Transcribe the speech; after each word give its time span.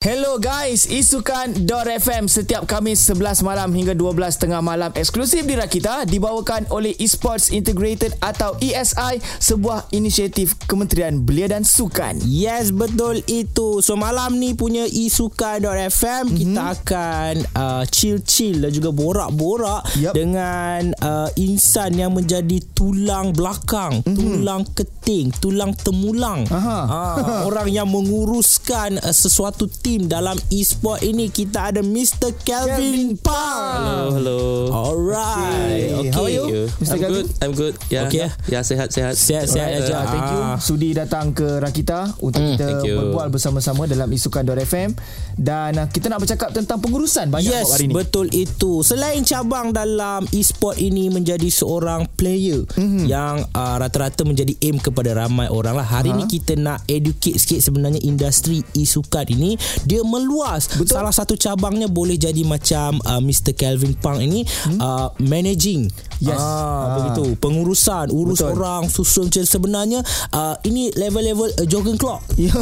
Hello 0.00 0.40
guys, 0.40 0.88
isukan.fm 0.88 2.24
setiap 2.24 2.64
Khamis 2.64 3.04
11 3.04 3.44
malam 3.44 3.68
hingga 3.68 3.92
12 3.92 4.40
tengah 4.40 4.64
malam 4.64 4.88
eksklusif 4.96 5.44
di 5.44 5.52
Rakita 5.52 6.08
dibawakan 6.08 6.72
oleh 6.72 6.96
Esports 6.96 7.52
Integrated 7.52 8.16
atau 8.16 8.56
ESI, 8.64 9.20
sebuah 9.20 9.92
inisiatif 9.92 10.56
Kementerian 10.64 11.20
Belia 11.20 11.52
dan 11.52 11.68
Sukan. 11.68 12.16
Yes, 12.24 12.72
betul 12.72 13.20
itu. 13.28 13.84
So 13.84 13.92
malam 13.92 14.40
ni 14.40 14.56
punya 14.56 14.88
isukan.fm 14.88 15.68
mm-hmm. 15.68 16.38
kita 16.48 16.62
akan 16.80 17.34
uh, 17.52 17.84
chill-chill 17.84 18.56
dan 18.56 18.72
juga 18.72 18.96
borak-borak 18.96 19.84
Yup. 20.00 20.16
dengan 20.16 20.96
uh, 21.04 21.28
insan 21.36 22.00
yang 22.00 22.16
menjadi 22.16 22.56
tulang 22.72 23.36
belakang, 23.36 24.00
mm-hmm. 24.00 24.16
tulang 24.16 24.64
keting, 24.72 25.28
tulang 25.44 25.76
temulang. 25.76 26.48
Aha. 26.48 26.78
Ah, 26.88 27.44
orang 27.44 27.68
yang 27.68 27.92
menguruskan 27.92 28.96
uh, 29.04 29.12
sesuatu 29.12 29.68
tim 29.68 29.89
dalam 29.98 30.38
e-sport 30.48 31.00
ini 31.00 31.26
kita 31.26 31.72
ada 31.72 31.80
Mr. 31.80 32.30
Kelvin 32.38 33.16
Pang. 33.16 33.80
Hello, 33.80 33.98
hello. 34.12 34.40
Alright. 34.70 35.90
Okay. 35.90 35.98
Okay. 36.00 36.10
How 36.10 36.22
are 36.22 36.30
you? 36.30 36.44
Mr. 36.76 36.86
I'm 36.88 37.00
Gavin? 37.00 37.10
good. 37.16 37.26
I'm 37.40 37.52
good. 37.52 37.74
Yeah. 37.88 38.06
Okay. 38.06 38.28
Yeah, 38.46 38.62
sehat, 38.62 38.88
sehat. 38.88 39.14
Sihat-sihat 39.14 39.66
Alright, 39.66 39.82
aja. 39.82 39.94
uh, 39.96 40.06
thank 40.06 40.28
you 40.28 40.38
Ah. 40.40 40.56
sudi 40.56 40.90
datang 40.90 41.32
ke 41.32 41.58
Rakita 41.58 42.20
untuk 42.20 42.38
Hmm, 42.38 42.54
kita 42.54 42.66
berbual 42.80 43.28
bersama-sama 43.28 43.84
dalam 43.84 44.06
isukan.fm 44.08 44.94
dan 45.36 45.72
uh, 45.76 45.86
kita 45.86 46.06
nak 46.06 46.20
bercakap 46.20 46.50
tentang 46.50 46.78
pengurusan 46.78 47.26
banyak 47.26 47.50
yes, 47.50 47.70
hari 47.70 47.86
ni. 47.86 47.92
betul 47.92 48.28
itu. 48.28 48.82
Selain 48.82 49.18
cabang 49.22 49.70
dalam 49.70 50.24
e-sport 50.30 50.76
ini 50.76 51.08
menjadi 51.08 51.48
seorang 51.48 52.06
player 52.10 52.62
mm-hmm. 52.68 53.04
yang 53.04 53.42
uh, 53.48 53.76
rata-rata 53.76 54.22
menjadi 54.22 54.52
aim 54.60 54.76
kepada 54.76 55.16
ramai 55.16 55.46
orang 55.46 55.74
lah. 55.74 55.86
Hari 55.86 56.10
Ha. 56.10 56.16
ni 56.16 56.26
kita 56.26 56.54
nak 56.54 56.82
educate 56.84 57.38
sikit 57.38 57.60
sebenarnya 57.60 58.00
industri 58.00 58.60
e-sukan 58.72 59.22
ini 59.28 59.54
dia 59.84 60.00
meluas. 60.02 60.68
Betul. 60.74 60.96
Salah 60.96 61.14
satu 61.14 61.34
cabangnya 61.34 61.86
boleh 61.86 62.16
jadi 62.16 62.42
macam 62.44 63.00
uh, 63.04 63.20
Mr. 63.20 63.52
Kelvin 63.54 63.96
Pang 63.96 64.20
ini 64.20 64.44
hmm? 64.44 64.78
uh, 64.78 65.08
managing. 65.20 65.88
Yes. 66.20 66.36
Ah, 66.36 66.48
Ah. 66.60 66.86
begitu. 67.00 67.32
Pengurusan, 67.40 68.12
urus 68.12 68.44
Betul. 68.44 68.60
orang, 68.60 68.82
susun 68.92 69.32
macam 69.32 69.40
sebenarnya 69.40 70.00
uh, 70.32 70.52
ini 70.68 70.92
level-level 70.92 71.48
uh, 71.56 71.66
jogging 71.66 71.96
clock. 71.96 72.20
Ya. 72.40 72.56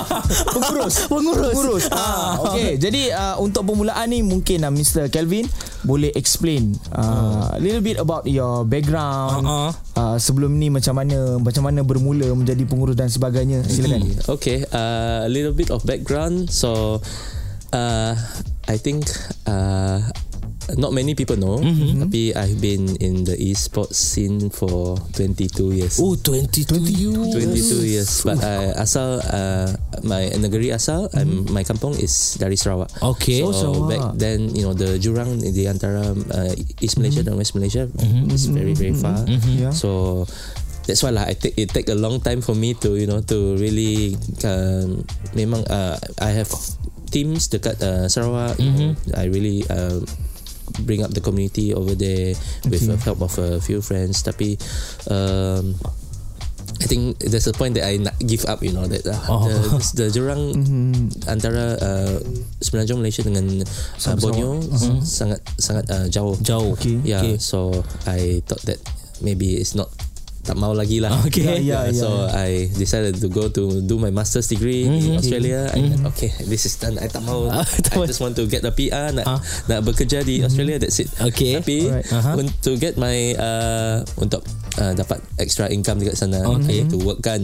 Pengurus. 0.54 1.08
Pengurus. 1.08 1.52
Pengurus. 1.56 1.84
Ah, 1.88 2.36
okay. 2.40 2.76
Jadi 2.76 3.08
uh, 3.08 3.40
untuk 3.40 3.64
permulaan 3.64 4.08
ni 4.08 4.20
mungkin 4.20 4.64
uh, 4.64 4.72
Mr. 4.72 5.08
Kelvin 5.08 5.48
boleh 5.80 6.12
explain 6.12 6.72
uh, 6.92 7.56
a 7.56 7.60
little 7.60 7.80
bit 7.80 7.96
about 7.96 8.24
your 8.24 8.64
background. 8.64 9.44
Ah, 9.44 9.68
ah. 9.68 9.72
Uh, 9.94 10.16
sebelum 10.20 10.56
ni 10.56 10.68
macam 10.68 10.96
mana 10.96 11.36
macam 11.40 11.64
mana 11.64 11.80
bermula 11.80 12.28
menjadi 12.32 12.64
pengurus 12.64 12.96
dan 12.96 13.08
sebagainya. 13.08 13.64
Silakan. 13.64 14.12
Okay. 14.28 14.64
Uh, 14.68 15.24
a 15.24 15.30
little 15.30 15.52
bit 15.52 15.68
of 15.68 15.84
background. 15.84 16.48
So, 16.54 17.02
uh, 17.74 18.14
I 18.70 18.76
think 18.78 19.10
uh, 19.44 19.98
not 20.78 20.94
many 20.94 21.12
people 21.14 21.36
know. 21.36 21.58
Mm-hmm. 21.60 22.06
Tapi 22.06 22.32
I've 22.32 22.56
been 22.62 22.96
in 23.02 23.26
the 23.26 23.36
esports 23.36 23.98
scene 24.00 24.48
for 24.48 24.96
22 25.12 25.74
years. 25.76 25.98
Oh, 26.00 26.14
22 26.16 26.64
22 26.64 27.84
years. 27.84 28.22
But 28.24 28.40
uh, 28.40 28.72
asal 28.80 29.20
uh, 29.20 29.68
my 30.06 30.30
negeri 30.38 30.72
asal, 30.72 31.10
I'm, 31.12 31.44
my 31.52 31.66
kampung 31.66 31.98
is 32.00 32.38
dari 32.40 32.56
Sarawak. 32.56 32.88
Okay. 33.18 33.42
So 33.44 33.50
Oh, 33.50 33.52
Sarawak. 33.52 33.88
back 33.90 34.04
then, 34.16 34.54
you 34.56 34.62
know, 34.64 34.72
the 34.72 34.96
jurang 34.96 35.42
di 35.42 35.66
antara 35.68 36.14
uh, 36.14 36.52
East 36.80 36.96
Malaysia 36.96 37.20
dan 37.20 37.36
West 37.36 37.52
Malaysia 37.52 37.84
is 38.32 38.46
very 38.46 38.72
very 38.72 38.94
far. 38.96 39.20
Yeah. 39.50 39.74
So 39.74 40.24
that's 40.86 41.02
why 41.02 41.10
lah. 41.10 41.24
I 41.26 41.34
take 41.34 41.56
it 41.56 41.70
take 41.70 41.88
a 41.88 41.96
long 41.98 42.20
time 42.20 42.40
for 42.40 42.54
me 42.54 42.74
to 42.84 42.96
you 42.96 43.06
know 43.06 43.20
to 43.26 43.56
really 43.56 44.14
um, 44.44 45.04
memang 45.32 45.64
uh, 45.66 45.96
I 46.20 46.30
have 46.36 46.50
teams 47.08 47.48
dekat 47.48 47.78
uh, 47.80 48.06
Sarawak. 48.06 48.58
Know, 48.58 48.92
I 49.14 49.28
really 49.28 49.62
uh, 49.68 50.02
bring 50.82 51.04
up 51.04 51.12
the 51.12 51.20
community 51.20 51.70
over 51.72 51.94
there 51.94 52.34
with 52.66 52.82
the 52.84 52.96
help 52.98 53.22
of 53.22 53.36
a 53.38 53.60
few 53.60 53.78
friends. 53.78 54.22
Tapi 54.22 54.58
um, 55.08 55.76
I 56.74 56.86
think 56.90 57.22
there's 57.22 57.46
a 57.46 57.54
point 57.54 57.78
that 57.78 57.86
I 57.86 58.02
nak 58.02 58.18
give 58.18 58.42
up, 58.50 58.58
you 58.60 58.74
know, 58.74 58.82
that 58.90 59.06
uh, 59.06 59.14
Oh. 59.30 59.46
the, 59.46 59.78
the 59.94 60.06
jurang 60.10 60.42
antara 61.32 61.78
uh, 61.78 62.18
Semenanjung 62.58 62.98
Malaysia 62.98 63.22
dengan 63.22 63.62
uh, 63.62 64.16
Borneo 64.18 64.58
Uh-huh. 64.58 64.98
sangat 65.00 65.38
sangat 65.54 65.86
uh, 65.94 66.06
jauh. 66.10 66.34
Jauh. 66.42 66.74
Okay. 66.74 66.98
Yeah, 67.06 67.22
Okay. 67.22 67.38
so 67.38 67.70
I 68.10 68.42
thought 68.42 68.66
that 68.66 68.82
maybe 69.22 69.54
it's 69.54 69.78
not 69.78 69.86
tak 70.44 70.54
mau 70.54 70.70
lagi 70.70 71.00
lah. 71.00 71.10
Okay. 71.26 71.64
Yeah, 71.64 71.88
yeah, 71.88 71.96
so 71.96 72.28
I 72.28 72.68
decided 72.70 73.16
to 73.16 73.28
go 73.28 73.48
to 73.48 73.80
do 73.80 73.96
my 73.96 74.08
master's 74.08 74.44
degree 74.44 74.84
in 74.84 75.16
Australia. 75.16 75.72
I 75.72 75.80
okay, 76.06 76.30
this 76.44 76.64
is 76.64 76.76
done. 76.76 76.96
I 76.96 77.08
tak 77.08 77.24
mau. 77.24 77.48
Ah, 77.48 77.64
I 77.96 78.04
just 78.04 78.20
want 78.20 78.36
to 78.36 78.44
get 78.44 78.60
a 78.60 78.70
PR, 78.70 79.10
nak 79.10 79.24
Ah. 79.24 79.40
nak 79.66 79.80
bekerja 79.82 80.20
di 80.20 80.40
Australia. 80.40 80.76
That's 80.76 81.00
it. 81.00 81.08
Okay. 81.18 81.56
Tapi 81.56 81.78
Alright. 81.86 82.06
Aha. 82.12 82.30
untuk 82.36 82.74
get 82.76 82.94
my 82.94 83.16
uh, 83.34 83.96
untuk 84.16 84.44
uh, 84.76 84.92
dapat 84.92 85.18
extra 85.36 85.66
income 85.66 85.98
dekat 85.98 86.14
sana, 86.14 86.44
Okay. 86.46 86.84
I 86.84 86.84
need 86.84 86.90
to 86.90 87.00
work 87.00 87.18
kan. 87.18 87.40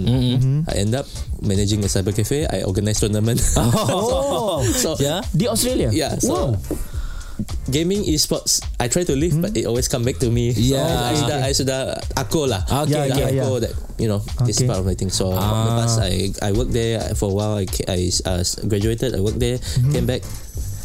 I 0.69 0.75
end 0.79 0.93
up 0.93 1.09
managing 1.41 1.81
a 1.81 1.89
cyber 1.89 2.13
cafe. 2.13 2.45
I 2.45 2.63
organize 2.63 3.01
tournament. 3.01 3.41
Oh. 3.57 4.61
so 4.67 4.93
Yeah. 4.99 5.25
Di 5.31 5.47
Australia. 5.47 5.89
yeah, 5.91 6.15
so 6.17 6.29
Wow. 6.31 6.49
Gaming 7.67 8.05
esports 8.05 8.61
I 8.77 8.89
try 8.89 9.05
to 9.05 9.15
leave 9.15 9.37
but 9.37 9.53
it 9.53 9.65
always 9.65 9.87
come 9.87 10.03
back 10.03 10.19
to 10.21 10.29
me. 10.29 10.53
So 10.53 10.77
Yeah. 10.77 11.11
I 11.11 11.15
sudah 11.15 11.39
I 11.43 11.53
sudah 11.53 11.81
aku 12.15 12.47
lah. 12.47 12.63
Okay, 12.67 12.93
Dah 12.93 13.03
okay. 13.11 13.39
aku 13.39 13.51
that 13.61 13.73
you 13.97 14.09
know 14.09 14.21
this 14.45 14.59
Okay. 14.59 14.67
part 14.67 14.79
of 14.79 14.87
my 14.87 14.95
thing. 14.95 15.09
So 15.09 15.31
Ah. 15.31 15.77
lepas 15.77 15.93
I 16.01 16.13
I 16.41 16.51
worked 16.51 16.73
there 16.73 17.01
for 17.15 17.31
a 17.31 17.35
while. 17.35 17.55
I 17.57 17.67
I 17.87 18.01
uh, 18.25 18.41
graduated. 18.65 19.13
I 19.13 19.21
worked 19.21 19.39
there. 19.39 19.59
Came 19.91 20.07
back. 20.07 20.23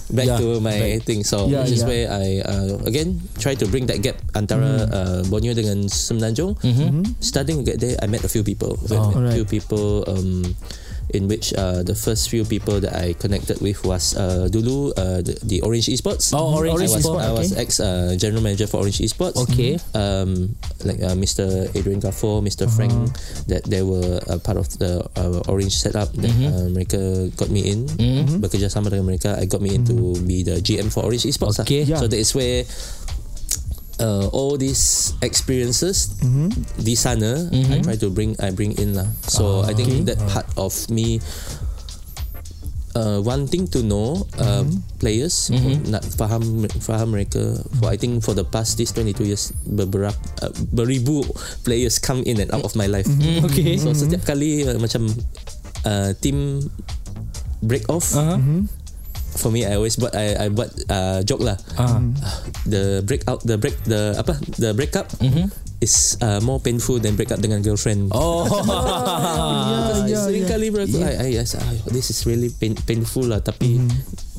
Back 0.05 0.29
Yeah, 0.29 0.37
to 0.37 0.61
my 0.61 1.01
thing. 1.01 1.25
So 1.25 1.49
Yeah, 1.49 1.65
which 1.65 1.73
is 1.73 1.81
yeah. 1.81 1.89
where 1.89 2.05
I 2.13 2.27
uh, 2.45 2.77
again 2.85 3.25
try 3.41 3.57
to 3.57 3.65
bring 3.65 3.89
that 3.89 4.05
gap 4.05 4.21
antara 4.37 4.85
uh, 4.85 5.19
Borneo 5.25 5.57
dengan 5.57 5.89
Semenanjung. 5.89 6.53
Starting 7.17 7.57
to 7.57 7.65
get 7.65 7.81
there, 7.81 7.97
I 7.97 8.05
met 8.05 8.21
a 8.21 8.29
few 8.29 8.45
people. 8.45 8.77
Oh. 8.93 9.09
met 9.17 9.33
a 9.33 9.41
few 9.41 9.49
people. 9.49 10.05
Um, 10.05 10.45
in 11.13 11.27
which 11.27 11.53
uh, 11.53 11.83
the 11.83 11.95
first 11.95 12.29
few 12.29 12.43
people 12.45 12.79
that 12.79 12.95
I 12.95 13.13
connected 13.13 13.61
with 13.61 13.83
was 13.85 14.15
uh, 14.15 14.47
dulu 14.49 14.91
uh, 14.97 15.21
the, 15.21 15.37
the 15.43 15.61
Orange 15.61 15.87
Esports. 15.87 16.33
Oh, 16.33 16.55
Orange 16.57 16.79
I 16.79 16.83
was, 16.83 17.05
Esports, 17.05 17.21
I 17.21 17.31
was 17.31 17.51
okay. 17.51 17.61
ex 17.61 17.79
uh, 17.79 18.15
general 18.17 18.41
manager 18.41 18.67
for 18.67 18.81
Orange 18.81 18.99
Esports. 18.99 19.37
Okay. 19.49 19.77
Um, 19.93 20.55
like 20.83 21.01
uh, 21.01 21.15
Mr. 21.15 21.69
Adrian 21.75 22.01
Gaffo, 22.01 22.41
Mr. 22.41 22.69
Frank, 22.69 22.93
that 23.47 23.63
they 23.65 23.81
were 23.81 24.19
a 24.27 24.39
part 24.39 24.57
of 24.57 24.69
the 24.79 25.05
uh, 25.15 25.43
Orange 25.51 25.75
setup 25.75 26.11
that 26.13 26.31
uh, 26.31 26.67
mereka 26.73 27.29
got 27.37 27.49
me 27.49 27.69
in. 27.69 27.85
Bekerja 28.41 28.69
sama 28.69 28.89
dengan 28.89 29.05
mereka, 29.05 29.37
I 29.37 29.45
got 29.45 29.61
me 29.61 29.75
in 29.75 29.85
to 29.85 30.17
be 30.25 30.43
the 30.43 30.61
GM 30.61 30.91
for 30.91 31.05
Orange 31.05 31.25
Esports. 31.25 31.59
lah. 31.59 31.65
Okay. 31.65 31.83
Yeah. 31.85 31.97
So 32.01 32.07
that 32.07 32.17
is 32.17 32.33
where 32.33 32.65
uh, 33.99 34.27
all 34.31 34.55
these 34.55 35.13
experiences 35.21 36.19
di 36.75 36.95
sana 36.95 37.47
I 37.51 37.79
try 37.81 37.95
to 37.97 38.09
bring 38.09 38.35
I 38.39 38.51
bring 38.51 38.75
in 38.75 38.95
lah. 38.95 39.07
So 39.27 39.63
I 39.63 39.71
think 39.71 40.07
that 40.07 40.19
part 40.27 40.47
of 40.55 40.73
me 40.89 41.19
uh, 42.95 43.19
wanting 43.21 43.67
to 43.71 43.83
know 43.83 44.23
uh, 44.39 44.63
players 44.99 45.51
nak 45.87 46.03
faham 46.15 46.63
faham 46.79 47.15
mereka. 47.15 47.59
For 47.79 47.91
I 47.91 47.97
think 47.97 48.23
for 48.23 48.33
the 48.33 48.43
past 48.43 48.77
these 48.77 48.91
22 48.91 49.27
years 49.27 49.51
beberapa 49.67 50.15
uh, 50.41 50.51
beribu 50.71 51.23
players 51.63 51.99
come 51.99 52.23
in 52.23 52.39
and 52.39 52.51
out 52.51 52.63
of 52.63 52.75
my 52.75 52.87
life. 52.87 53.07
Okay. 53.51 53.75
So 53.77 53.91
setiap 53.91 54.23
kali 54.23 54.63
uh, 54.63 54.79
macam 54.79 55.07
uh, 55.83 56.11
team 56.19 56.63
break 57.61 57.87
off 57.89 58.13
Uh-huh. 58.15 58.37
For 59.35 59.51
me 59.51 59.67
I 59.67 59.75
always 59.75 59.99
buat 59.99 60.15
I 60.15 60.35
I 60.35 60.47
buat 60.49 60.71
uh, 60.87 61.19
joke 61.27 61.43
lah. 61.43 61.57
Ah. 61.75 61.99
The 62.65 63.03
break 63.05 63.27
out 63.27 63.43
the 63.43 63.59
break 63.59 63.75
the 63.85 64.15
apa 64.17 64.39
the 64.57 64.71
breakup 64.73 65.11
is 65.83 66.17
uh, 66.23 66.39
more 66.41 66.59
painful 66.59 66.99
than 66.99 67.19
break 67.19 67.31
up 67.31 67.39
dengan 67.43 67.61
girlfriend. 67.61 68.09
Oh. 68.15 68.47
Because 68.47 70.07
yeah, 70.11 70.25
sering 70.25 70.43
yeah. 70.47 70.51
kali 70.51 70.67
bro, 70.71 70.87
I, 70.87 71.13
I, 71.29 71.29
I, 71.43 71.45
say, 71.45 71.59
"Ah, 71.59 71.71
this 71.91 72.09
is 72.09 72.23
really 72.23 72.49
pain, 72.49 72.73
painful 72.87 73.27
lah. 73.27 73.43
Tapi 73.43 73.77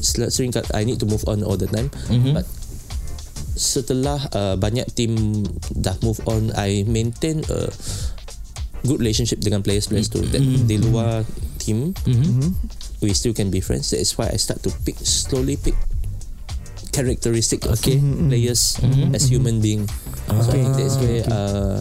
sel- 0.01 0.33
sering 0.33 0.51
kali 0.51 0.67
I 0.73 0.83
need 0.89 0.99
to 1.01 1.07
move 1.09 1.23
on 1.29 1.45
all 1.45 1.61
the 1.61 1.69
time. 1.69 1.93
But 2.33 2.49
setelah 3.57 4.21
uh, 4.37 4.57
banyak 4.57 4.91
team 4.97 5.45
dah 5.73 5.97
move 6.05 6.21
on, 6.29 6.53
I 6.57 6.85
maintain 6.89 7.45
a 7.49 7.69
good 8.85 9.01
relationship 9.01 9.41
dengan 9.41 9.61
players-players 9.61 10.09
tu. 10.09 10.21
That 10.33 10.41
di 10.43 10.77
luar 10.81 11.25
team, 11.61 11.93
we 13.01 13.13
still 13.13 13.33
can 13.33 13.51
be 13.51 13.61
friends. 13.61 13.91
That 13.91 14.01
is 14.01 14.17
why 14.17 14.31
I 14.33 14.37
start 14.37 14.63
to 14.65 14.71
pick 14.85 14.97
slowly 15.01 15.57
pick 15.57 15.75
characteristic 16.93 17.65
of 17.69 17.77
Okay. 17.81 18.01
players 18.01 18.81
as 19.13 19.29
human 19.29 19.61
being. 19.61 19.85
So 20.27 20.49
I 20.49 20.65
think 20.65 20.73
that's 20.77 20.97
where 20.97 21.23
uh, 21.29 21.79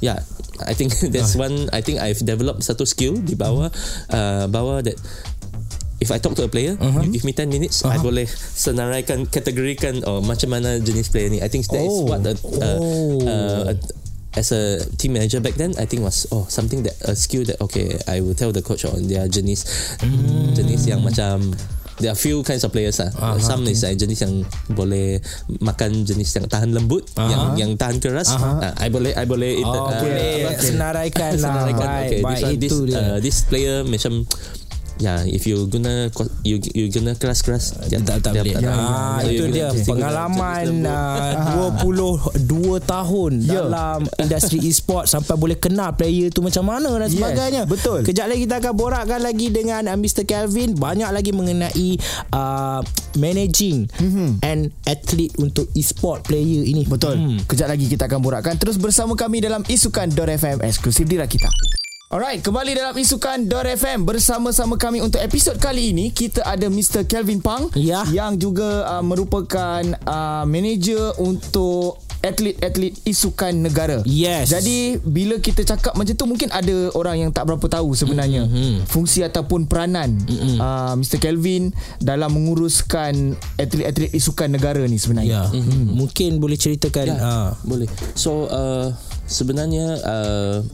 yeah, 0.00 0.24
I 0.64 0.72
think 0.72 0.96
that's 1.14 1.36
one. 1.36 1.68
I 1.72 1.80
think 1.84 2.00
I've 2.00 2.20
developed 2.24 2.64
satu 2.64 2.88
skill 2.88 3.20
di 3.20 3.36
bawah 3.36 3.68
uh, 4.08 4.44
bawah 4.48 4.80
that 4.80 4.96
if 6.00 6.08
I 6.08 6.16
talk 6.16 6.32
to 6.40 6.48
a 6.48 6.50
player, 6.50 6.80
Uh-huh. 6.80 7.04
you 7.04 7.12
give 7.12 7.28
me 7.28 7.36
10 7.36 7.52
minutes, 7.52 7.84
I 7.84 8.00
boleh 8.00 8.24
senaraikan, 8.24 9.28
kategorikan 9.28 10.00
oh 10.08 10.24
macam 10.24 10.56
mana 10.56 10.80
jenis 10.80 11.12
player 11.12 11.28
ni. 11.28 11.44
I 11.44 11.52
think 11.52 11.68
that 11.68 11.76
is 11.76 11.92
Oh. 11.92 12.08
what 12.08 12.24
a, 12.24 12.32
uh, 12.32 12.78
Oh. 12.80 13.20
uh, 13.20 13.62
a, 13.68 13.74
as 14.32 14.50
a 14.50 14.62
team 14.94 15.12
manager 15.12 15.38
back 15.38 15.54
then, 15.54 15.74
I 15.74 15.84
think 15.84 16.02
was 16.02 16.26
oh 16.30 16.46
something 16.46 16.82
that 16.82 16.94
a 17.02 17.14
skill 17.14 17.42
that 17.44 17.58
okay, 17.60 17.98
I 18.06 18.20
will 18.20 18.34
tell 18.34 18.50
the 18.50 18.60
coach 18.60 18.84
on 18.84 19.04
their 19.04 19.26
jenis 19.26 19.66
Hmm. 19.98 20.52
jenis 20.52 20.86
yang 20.86 21.00
macam 21.00 21.50
There 22.00 22.08
are 22.08 22.16
few 22.16 22.40
kinds 22.40 22.64
of 22.64 22.72
players 22.72 22.96
lah. 22.96 23.12
Aha, 23.12 23.36
Some 23.38 23.68
is 23.68 23.84
uh, 23.84 23.92
jenis 23.92 24.24
yang 24.24 24.40
boleh 24.70 25.20
makan 25.60 26.00
jenis 26.00 26.32
yang 26.32 26.48
tahan 26.48 26.72
lembut, 26.72 27.04
yang 27.14 27.60
yang 27.60 27.70
tahan 27.76 28.00
keras. 28.00 28.32
Uh, 28.32 28.72
I 28.72 28.88
boleh 28.88 29.12
I 29.12 29.28
boleh 29.28 29.60
Oh, 29.60 29.68
uh, 29.84 30.00
boleh 30.00 30.48
apa- 30.48 30.64
senaraikan 30.64 31.36
lah. 31.36 31.44
senaraikan. 31.44 31.88
Okay, 32.00 32.20
baik 32.24 32.56
this, 32.56 32.72
one, 32.72 32.88
this, 32.88 32.96
uh, 32.96 33.16
this 33.20 33.36
player 33.44 33.84
macam 33.84 34.24
Yeah, 35.00 35.24
if 35.24 35.42
you 35.42 35.64
guna 35.64 36.12
you 36.42 36.60
you 36.70 36.88
guna 36.88 37.12
keras-keras, 37.14 37.88
dia 37.88 37.98
tak 37.98 38.20
tak 38.20 38.36
dia 38.36 38.44
boleh. 38.44 38.54
tak- 38.54 38.68
Ah, 38.70 39.16
So, 39.18 39.26
you 39.26 39.32
itu 39.32 39.44
dia 39.50 39.68
pengalaman 39.82 40.84
uh, 40.84 41.80
22 41.80 42.36
tahun 42.80 43.32
Ya. 43.40 43.64
dalam 43.64 44.04
industri 44.16 44.60
e-sport 44.62 45.06
sampai 45.06 45.34
boleh 45.34 45.56
kenal 45.56 45.92
player 45.92 46.28
tu 46.28 46.40
macam 46.40 46.68
mana 46.68 46.92
dan 46.96 47.08
Yes, 47.08 47.16
sebagainya. 47.16 47.62
betul. 47.64 48.04
Kejap 48.04 48.28
lagi 48.28 48.44
kita 48.44 48.60
akan 48.60 48.72
borakkan 48.74 49.20
lagi 49.20 49.48
dengan 49.48 49.82
uh, 49.86 49.96
Mr. 49.96 50.22
Kelvin 50.22 50.76
banyak 50.76 51.08
lagi 51.08 51.32
mengenai 51.32 51.88
uh, 52.30 52.84
managing 53.16 53.88
and 54.42 54.68
athlete 54.84 55.32
untuk 55.36 55.72
e-sport 55.72 56.22
player 56.22 56.60
ini. 56.62 56.84
Betul. 56.84 57.16
Hmm. 57.16 57.38
Kejap 57.42 57.66
lagi 57.66 57.88
kita 57.88 58.04
akan 58.04 58.20
borakkan 58.20 58.54
terus 58.54 58.76
bersama 58.76 59.14
kami 59.14 59.40
dalam 59.40 59.64
Isukan.fm 59.64 60.60
eksklusif 60.60 61.04
di 61.04 61.16
Rakita. 61.16 61.79
Alright, 62.10 62.42
kembali 62.42 62.74
dalam 62.74 62.98
Isukan 62.98 63.46
FM 63.46 64.02
bersama-sama 64.02 64.74
kami 64.74 64.98
untuk 64.98 65.22
episod 65.22 65.54
kali 65.62 65.94
ini 65.94 66.10
kita 66.10 66.42
ada 66.42 66.66
Mr. 66.66 67.06
Kelvin 67.06 67.38
Pang 67.38 67.70
Ya. 67.78 68.02
yang 68.10 68.34
juga 68.34 68.82
uh, 68.82 68.98
merupakan 68.98 69.78
uh, 70.10 70.42
manager 70.42 71.14
untuk 71.22 72.02
atlet-atlet 72.18 72.98
isukan 73.06 73.54
negara. 73.54 74.02
Yes. 74.02 74.50
Jadi 74.50 74.98
bila 75.06 75.38
kita 75.38 75.62
cakap 75.62 75.94
macam 75.94 76.10
tu 76.18 76.26
mungkin 76.26 76.50
ada 76.50 76.90
orang 76.98 77.22
yang 77.22 77.30
tak 77.30 77.46
berapa 77.46 77.62
tahu 77.70 77.94
sebenarnya 77.94 78.42
mm-hmm. 78.42 78.90
fungsi 78.90 79.22
ataupun 79.22 79.70
peranan 79.70 80.10
mm-hmm. 80.10 80.58
uh, 80.58 80.98
Mr. 80.98 81.22
Kelvin 81.22 81.70
dalam 82.02 82.34
menguruskan 82.34 83.38
atlet-atlet 83.54 84.10
isukan 84.18 84.50
negara 84.50 84.82
ni 84.82 84.98
sebenarnya. 84.98 85.46
Ya. 85.46 85.54
Mm-hmm. 85.54 85.94
Mungkin 85.94 86.42
boleh 86.42 86.58
ceritakan 86.58 87.06
Ya, 87.06 87.22
uh, 87.22 87.50
boleh. 87.62 87.86
So 88.18 88.50
uh, 88.50 88.90
sebenarnya 89.30 89.94
uh, 90.02 90.66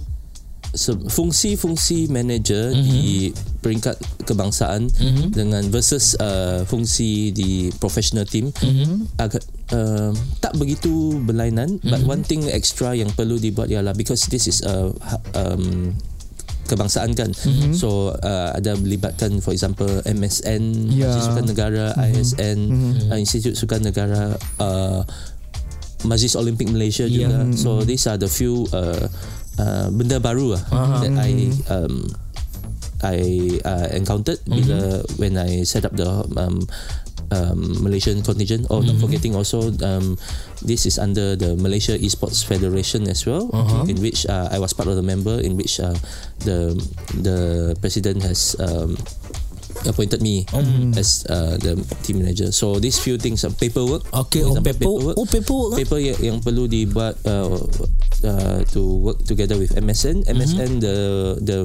fungsi-fungsi 1.10 2.06
manager 2.12 2.70
mm-hmm. 2.70 2.84
di 2.86 3.32
peringkat 3.64 3.96
kebangsaan 4.28 4.86
mm-hmm. 4.86 5.28
dengan 5.34 5.64
versus 5.72 6.14
uh, 6.22 6.62
fungsi 6.68 7.34
di 7.34 7.72
professional 7.82 8.28
team 8.28 8.52
mm-hmm. 8.52 9.18
agak 9.18 9.42
uh, 9.74 10.14
tak 10.38 10.54
begitu 10.54 11.18
berlainan 11.24 11.80
mm-hmm. 11.80 11.90
but 11.90 12.02
one 12.06 12.22
thing 12.22 12.46
extra 12.52 12.94
yang 12.94 13.10
perlu 13.10 13.40
dibuat 13.40 13.72
ialah 13.72 13.96
because 13.96 14.28
this 14.30 14.46
is 14.46 14.62
a 14.62 14.92
um, 15.34 15.96
kebangsaan 16.66 17.14
kan 17.14 17.30
mm-hmm. 17.30 17.72
so 17.72 18.12
uh, 18.20 18.50
ada 18.52 18.74
melibatkan 18.76 19.38
for 19.38 19.54
example 19.54 19.88
MSN 20.04 20.90
Ya. 20.92 21.08
Majlis 21.08 21.24
Sukan 21.30 21.46
Negara 21.46 21.86
mm-hmm. 21.94 22.10
ISN 22.12 22.58
mm-hmm. 22.58 23.10
Uh, 23.14 23.18
Institut 23.22 23.54
Sukan 23.54 23.80
Negara 23.86 24.34
uh, 24.58 25.00
Majlis 26.04 26.34
Olimpik 26.36 26.68
Malaysia 26.68 27.06
Ya. 27.06 27.26
juga 27.26 27.54
so 27.56 27.86
these 27.86 28.04
are 28.10 28.18
the 28.18 28.28
few 28.28 28.66
uh, 28.74 29.06
uh, 29.58 29.88
benda 29.92 30.20
baru 30.20 30.56
lah 30.56 30.62
that 31.02 31.14
I 31.18 31.32
um, 31.72 31.94
I 33.04 33.18
uh, 33.60 33.88
encountered 33.92 34.40
bila 34.48 35.04
when 35.20 35.36
I 35.36 35.62
set 35.68 35.84
up 35.84 35.92
the 35.92 36.08
um, 36.36 36.64
um, 37.30 37.60
Malaysian 37.82 38.22
contingent. 38.22 38.66
Oh, 38.70 38.80
not 38.80 38.96
forgetting 39.02 39.34
also 39.34 39.72
um, 39.82 40.16
this 40.62 40.86
is 40.86 40.98
under 40.98 41.36
the 41.36 41.56
Malaysia 41.56 41.98
Esports 41.98 42.44
Federation 42.44 43.08
as 43.08 43.26
well, 43.26 43.50
in 43.88 44.00
which 44.00 44.26
uh, 44.26 44.48
I 44.50 44.58
was 44.58 44.72
part 44.72 44.88
of 44.88 44.96
the 44.96 45.04
member, 45.04 45.40
in 45.40 45.56
which 45.56 45.80
uh, 45.80 45.94
the 46.44 46.72
the 47.20 47.74
president 47.80 48.22
has. 48.22 48.56
Um, 48.58 48.96
appointed 49.84 50.22
me 50.22 50.48
as 50.96 51.26
uh, 51.28 51.58
the 51.58 51.76
team 52.02 52.24
manager 52.24 52.48
so 52.50 52.78
these 52.78 52.96
few 52.96 53.18
things 53.18 53.44
are 53.44 53.52
paperwork 53.52 54.02
Okay, 54.26 54.40
oh, 54.42 54.56
paper- 54.58 54.88
oh, 55.12 55.26
paperwork, 55.28 55.74
ah? 55.74 55.78
paper 55.78 55.98
yang, 56.00 56.18
yang 56.18 56.36
perlu 56.40 56.64
dibuat 56.64 57.20
uh, 57.28 57.60
uh, 58.24 58.60
to 58.72 58.80
work 59.04 59.20
together 59.24 59.54
with 59.54 59.76
MSN. 59.76 60.24
MSN 60.24 60.80
the 60.80 60.96
the 61.42 61.58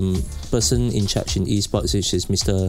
person 0.51 0.91
in 0.91 1.07
charge 1.07 1.39
in 1.39 1.47
esports 1.47 1.95
which 1.95 2.11
is 2.11 2.27
Mr. 2.27 2.67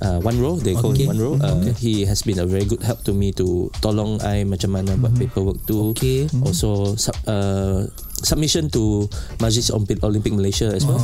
Uh, 0.00 0.18
One 0.24 0.40
Row. 0.40 0.56
They 0.56 0.72
call 0.72 0.96
Okay. 0.96 1.04
him 1.04 1.12
One 1.12 1.20
Row. 1.20 1.34
Uh, 1.36 1.70
He 1.76 2.08
has 2.08 2.24
been 2.24 2.40
a 2.40 2.46
very 2.48 2.64
good 2.64 2.80
help 2.82 3.04
to 3.04 3.12
me 3.12 3.30
to 3.36 3.68
tolong 3.84 4.18
I 4.24 4.48
macam 4.48 4.72
mana 4.74 4.96
buat 4.96 5.12
paperwork 5.14 5.60
tu. 5.68 5.92
Okay. 5.92 6.24
Also 6.40 6.96
sub, 6.96 7.14
uh, 7.28 7.84
submission 8.20 8.68
to 8.70 9.06
Majlis 9.38 9.70
Olympic, 9.70 10.02
Olympic 10.02 10.32
Malaysia 10.32 10.70
as 10.70 10.82
well. 10.82 11.00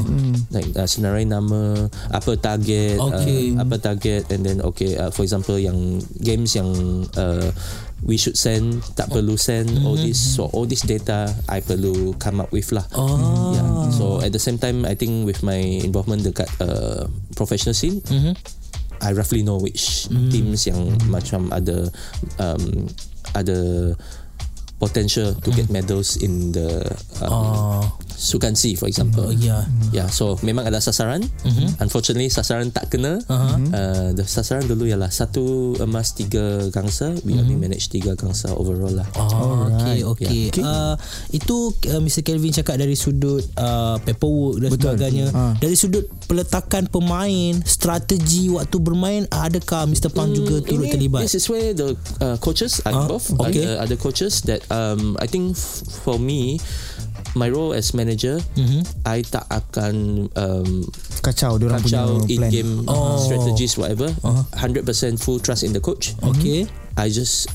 Like 0.51 0.71
uh, 0.75 0.85
senarai 0.85 1.25
nama, 1.25 1.87
apa 2.11 2.35
target, 2.37 2.97
Okay. 2.99 3.55
uh, 3.55 3.63
apa 3.63 3.77
target 3.79 4.27
and 4.31 4.43
then 4.43 4.59
okay 4.61 4.97
uh, 4.97 5.11
for 5.11 5.23
example 5.23 5.55
yang 5.57 6.01
games 6.21 6.55
yang 6.55 6.71
uh, 7.15 7.49
we 8.05 8.21
should 8.21 8.37
send 8.37 8.85
tak 8.95 9.09
perlu 9.09 9.33
send 9.35 9.71
all 9.81 9.97
this 9.97 10.21
so 10.21 10.51
all 10.53 10.69
this 10.69 10.85
data 10.85 11.25
I 11.49 11.61
perlu 11.61 12.13
come 12.21 12.43
up 12.43 12.53
with 12.53 12.69
lah. 12.71 12.85
Oh. 12.93 13.55
yeah. 13.57 13.69
So 13.95 14.05
at 14.21 14.35
the 14.35 14.43
same 14.43 14.61
time 14.61 14.85
I 14.85 14.93
think 14.93 15.25
with 15.25 15.41
my 15.41 15.57
involvement 15.57 16.21
dekat 16.21 16.51
uh, 16.61 17.09
professional 17.33 17.73
scene 17.73 18.05
I 19.01 19.13
roughly 19.13 19.41
know 19.41 19.57
which 19.57 20.09
teams 20.29 20.65
yang 20.65 20.97
macam 21.09 21.49
ada 21.53 21.89
um, 22.41 22.89
ada 23.33 23.93
potential 24.85 25.33
to 25.35 25.49
get 25.51 25.73
medals 25.73 26.21
in 26.21 26.53
the 26.53 26.85
um, 27.21 27.33
uh, 27.33 27.83
Sukan 28.15 28.55
C 28.55 28.77
for 28.77 28.87
example 28.87 29.27
ya. 29.35 29.67
Yeah, 29.91 30.07
so 30.07 30.39
memang 30.41 30.65
ada 30.65 30.79
sasaran. 30.79 31.27
Mhm. 31.43 31.83
Unfortunately, 31.83 32.31
sasaran 32.31 32.71
tak 32.71 32.89
kena. 32.89 33.19
Uh-huh. 33.21 33.57
Uh, 33.69 34.09
the 34.13 34.23
sasaran 34.23 34.65
dulu 34.65 34.87
ialah 34.87 35.11
satu 35.11 35.75
emas 35.79 36.15
tiga 36.15 36.71
gangsa. 36.71 37.11
We 37.23 37.35
only 37.35 37.59
manage 37.59 37.91
tiga 37.91 38.15
gangsa 38.15 38.55
overall 38.55 38.95
lah. 38.95 39.09
Oh, 39.19 39.67
Alright. 39.67 40.07
okey. 40.07 40.55
Yeah. 40.55 40.63
Uh, 40.63 40.95
itu 41.33 41.57
uh, 41.91 41.99
Mr 41.99 42.23
Kelvin 42.23 42.55
cakap 42.55 42.79
dari 42.79 42.95
sudut 42.95 43.43
uh, 43.57 43.99
paperwork 43.99 44.63
dan 44.63 44.71
Betul. 44.71 44.83
sebagainya. 44.95 45.27
Ha. 45.31 45.43
Dari 45.59 45.75
sudut 45.75 46.07
peletakan 46.31 46.87
pemain, 46.87 47.53
strategi 47.67 48.47
waktu 48.49 48.77
bermain 48.79 49.23
adakah 49.29 49.85
Mr 49.85 50.09
Pang 50.09 50.31
juga 50.31 50.63
turut 50.63 50.87
Ini- 50.87 50.93
terlibat? 50.93 51.21
This 51.21 51.35
is 51.35 51.47
where 51.47 51.75
the 51.75 51.99
uh, 52.21 52.39
coaches 52.39 52.79
are 52.83 52.95
Ah, 52.95 53.05
involved. 53.05 53.29
okay. 53.37 53.67
Ada, 53.67 53.85
ada 53.85 53.95
coaches 53.97 54.47
that 54.47 54.63
um, 54.75 55.15
I 55.17 55.27
think 55.27 55.55
for 56.03 56.19
me, 56.19 56.59
my 57.35 57.47
role 57.47 57.71
as 57.71 57.95
manager, 57.95 58.43
Mhm. 58.55 58.83
I 59.07 59.23
tak 59.23 59.47
akan 59.47 59.95
um, 60.35 60.71
Kacau 61.21 61.57
dia 61.57 61.67
orang 61.67 61.81
punya 61.81 62.03
in 62.27 62.39
plan. 62.39 62.51
game 62.51 62.73
Oh. 62.85 63.17
strategies 63.19 63.75
whatever. 63.75 64.11
Uh-huh. 64.21 64.45
100% 64.53 64.83
full 65.17 65.39
trust 65.39 65.63
in 65.63 65.71
the 65.71 65.81
coach. 65.81 66.13
Okey. 66.21 66.67
I 66.95 67.09
just 67.09 67.47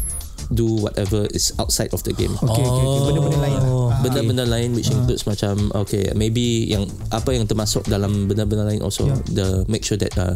do 0.50 0.65
whatever 0.82 1.29
is 1.29 1.53
outside 1.55 1.93
of 1.93 2.01
the 2.01 2.12
game. 2.12 2.34
Okey 2.36 2.60
okey 2.60 2.82
okey 2.82 3.00
benda-benda 3.05 3.39
lain 3.39 3.53
lah. 3.55 3.70
Oh. 3.70 3.88
Ah. 3.88 4.01
benda-benda 4.01 4.46
lain 4.48 4.70
which 4.74 4.89
includes 4.89 5.24
macam 5.24 5.70
okay 5.77 6.10
maybe 6.13 6.65
yang 6.65 6.89
apa 7.12 7.32
yang 7.32 7.46
termasuk 7.46 7.86
dalam 7.86 8.25
benda-benda 8.25 8.65
lain 8.65 8.82
also 8.82 9.05
Yeah. 9.05 9.20
the 9.29 9.48
make 9.67 9.86
sure 9.86 9.96
that 9.96 10.10
uh, 10.17 10.34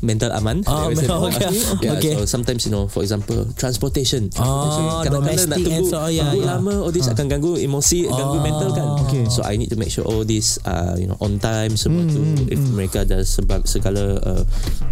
mental 0.00 0.28
aman 0.30 0.60
Ah, 0.64 0.88
mental- 0.88 1.24
before. 1.24 1.30
okay. 1.30 1.52
yeah, 1.80 1.94
Okay. 1.94 2.14
so 2.14 2.26
sometimes 2.26 2.64
you 2.64 2.72
know 2.72 2.84
for 2.86 3.00
example 3.00 3.46
transportation 3.56 4.28
Ah, 4.34 5.00
Kadang-kadang 5.00 5.14
domestic 5.48 5.64
and 5.66 5.84
so- 5.86 6.04
yeah, 6.06 6.26
tunggu 6.26 6.40
yeah. 6.40 6.50
lama 6.52 6.72
all 6.80 6.90
this 6.90 7.06
akan 7.06 7.26
ganggu 7.26 7.56
emosi 7.56 8.04
ganggu 8.04 8.38
Ah, 8.38 8.44
mental 8.44 8.70
kan 8.70 8.86
okay. 9.02 9.24
so 9.26 9.40
I 9.40 9.54
need 9.54 9.68
to 9.68 9.76
make 9.76 9.88
sure 9.88 10.04
all 10.04 10.22
this 10.22 10.56
uh, 10.62 10.94
you 10.94 11.04
know 11.04 11.16
on 11.18 11.38
time 11.38 11.74
semua 11.74 12.02
Hmm, 12.02 12.12
tu 12.12 12.20
if 12.48 12.60
mereka 12.70 13.02
ada 13.02 13.22
sebab 13.22 13.64
segala 13.64 14.20
uh, 14.20 14.42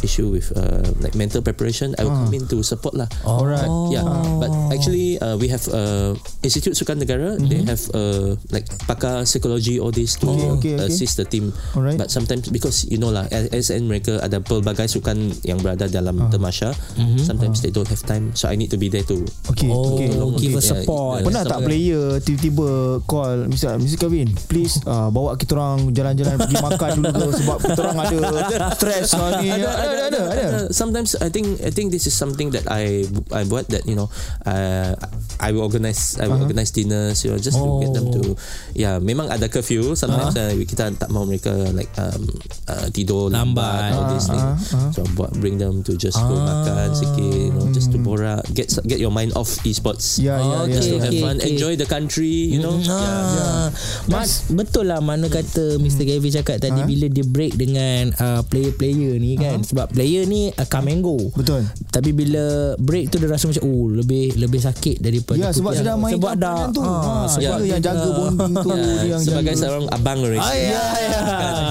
issue 0.00 0.28
with 0.28 0.48
uh, 0.52 0.80
like 0.98 1.12
mental 1.12 1.40
preparation 1.40 1.92
I 1.94 2.04
will 2.04 2.16
come 2.16 2.32
in 2.32 2.44
to 2.48 2.60
support 2.60 2.92
lah 2.92 3.06
Alright. 3.22 3.68
Yeah, 3.90 4.04
but 4.38 4.48
actually 4.70 5.16
uh, 5.18 5.36
we 5.36 5.48
have 5.48 5.62
uh, 5.68 6.14
Institute 6.40 6.74
Sukan 6.74 6.96
Negara. 6.96 7.36
They 7.36 7.62
have 7.62 7.80
uh, 7.90 8.36
like 8.48 8.64
pakar 8.84 9.24
psikologi 9.24 9.76
all 9.76 9.90
this 9.90 10.16
to 10.18 10.26
Oh, 10.26 10.58
okay, 10.58 10.74
okay. 10.74 10.86
assist 10.86 11.16
the 11.16 11.24
team. 11.24 11.52
Alright. 11.72 11.96
But 11.96 12.08
sometimes 12.08 12.48
because 12.48 12.84
you 12.84 12.96
know 12.96 13.08
lah, 13.08 13.24
SN 13.30 13.86
mereka 13.86 14.18
ada 14.18 14.38
pelbagai 14.38 14.86
sukan 14.94 15.16
yang 15.42 15.58
berada 15.58 15.84
dalam 15.84 16.14
Ah. 16.16 16.28
temasha. 16.28 16.70
Sometimes 17.18 17.58
they 17.58 17.68
don't 17.68 17.84
have 17.84 18.00
time, 18.00 18.30
so 18.32 18.46
I 18.46 18.54
need 18.54 18.68
to 18.68 18.76
be 18.76 18.86
there 18.86 19.02
to. 19.04 19.18
Okey 19.48 19.68
Oh, 19.68 19.92
okey. 19.92 20.08
give 20.40 20.52
a 20.52 20.56
Yeah, 20.56 20.62
support. 20.62 21.14
yeah. 21.16 21.24
Pernah 21.24 21.42
tak 21.44 21.60
player 21.62 22.04
tiba-tiba 22.18 22.68
call 23.02 23.46
Mr. 23.46 23.74
Mr. 23.76 23.98
Kevin 23.98 24.28
please 24.46 24.78
uh, 24.84 25.10
bawa 25.14 25.34
kita 25.34 25.52
orang 25.52 25.90
jalan-jalan 25.90 26.36
pergi 26.38 26.56
makan 26.56 26.90
dulu 27.00 27.10
ke 27.10 27.36
sebab 27.36 27.56
kita 27.60 27.80
orang 27.82 27.98
ada 28.00 28.18
stress 28.76 29.08
hari 29.12 29.48
ni. 29.48 29.50
Ada 29.56 29.68
ada 29.68 29.96
ada. 30.04 30.20
ada. 30.24 30.44
Uh, 30.44 30.66
sometimes 30.70 31.16
I 31.16 31.28
think 31.28 31.58
I 31.60 31.70
think 31.70 31.88
this 31.88 32.04
is 32.04 32.14
something 32.14 32.50
that 32.50 32.66
I 32.66 33.02
I 33.30 33.42
buat 33.42 33.66
that 33.68 33.84
you 33.84 33.94
know 33.94 34.06
uh, 34.42 34.92
I 35.38 35.50
will 35.50 35.64
organize 35.64 36.14
I 36.16 36.26
will 36.26 36.34
Uh-huh. 36.34 36.50
organize 36.50 36.70
dinners 36.70 37.22
you 37.22 37.30
know 37.30 37.38
just 37.38 37.54
to 37.56 37.68
get 37.78 37.90
them 37.92 38.10
to 38.10 38.34
yeah 38.72 38.98
memang 38.98 39.30
ada 39.30 39.46
curfew 39.46 39.94
sometimes 39.94 40.34
uh, 40.34 40.50
kita 40.60 40.90
tak 40.92 41.08
mau 41.08 41.22
mereka 41.22 41.48
like 41.70 41.88
um, 41.96 42.26
uh, 42.66 42.90
tidur 42.90 43.30
lambat, 43.30 43.54
Lambat. 43.54 43.92
all 43.92 44.04
these 44.10 44.26
Uh-huh, 44.26 44.34
things 44.50 44.60
uh-huh. 44.68 44.83
So 44.90 45.06
buat 45.12 45.32
bring 45.34 45.56
them 45.56 45.80
to 45.82 45.94
just 45.94 46.18
go 46.18 46.34
makan 46.34 46.92
sikit, 46.92 47.22
you 47.22 47.50
know, 47.50 47.70
just 47.70 47.88
to 47.88 47.98
borak, 47.98 48.42
get 48.50 48.68
get 48.82 48.98
your 48.98 49.08
mind 49.08 49.32
off 49.32 49.48
esports. 49.62 50.16
Ya, 50.16 50.34
ya, 50.34 50.64
ya. 50.64 50.74
Just 50.74 50.88
to 50.88 50.98
have 50.98 51.06
Okay, 51.06 51.20
fun, 51.20 51.36
okay. 51.36 51.48
enjoy 51.48 51.72
the 51.74 51.84
country, 51.84 52.28
you 52.48 52.58
know. 52.58 52.76
Ah, 52.84 53.22
Yeah. 53.24 53.66
Mas, 54.06 54.44
betul 54.48 54.86
lah 54.86 54.98
mana 54.98 55.26
kata 55.26 55.76
Mr. 55.76 56.04
Kevin 56.04 56.32
cakap 56.32 56.58
tadi 56.58 56.76
Ha? 56.76 56.84
bila 56.84 57.06
dia 57.06 57.22
break 57.22 57.54
dengan 57.54 58.12
uh, 58.14 58.40
player-player 58.42 59.16
ni 59.16 59.34
kan 59.34 59.60
sebab 59.60 59.88
player 59.88 60.24
ni 60.24 60.50
uh, 60.50 60.66
come 60.66 60.90
and 60.90 61.00
go. 61.00 61.16
Betul. 61.32 61.64
Tapi 61.88 62.10
bila 62.10 62.44
break 62.76 63.08
tu 63.08 63.16
dia 63.16 63.26
rasa 63.26 63.46
macam 63.46 63.62
oh 63.62 63.88
lebih 63.88 64.34
lebih 64.34 64.58
sakit 64.58 64.98
daripada 64.98 65.38
Ya 65.38 65.50
sebab 65.50 65.72
sedang 65.72 65.96
main 65.98 66.14
sebab 66.14 66.32
dah 66.34 66.68
tu. 66.68 66.80
ah, 66.80 67.24
Ha, 67.24 67.30
sebab 67.30 67.56
dia 67.58 67.70
yang 67.70 67.82
jaga 67.82 68.08
bonding 68.10 68.52
tu 68.54 68.68
Yeah, 68.74 68.82
dia 68.96 69.08
yang 69.08 69.22
sebagai 69.22 69.52
jaga. 69.52 69.62
seorang 69.62 69.86
abang 69.90 70.18
already. 70.20 70.40
Ah, 70.40 70.52
ya, 70.52 70.82
ya. 70.94 71.18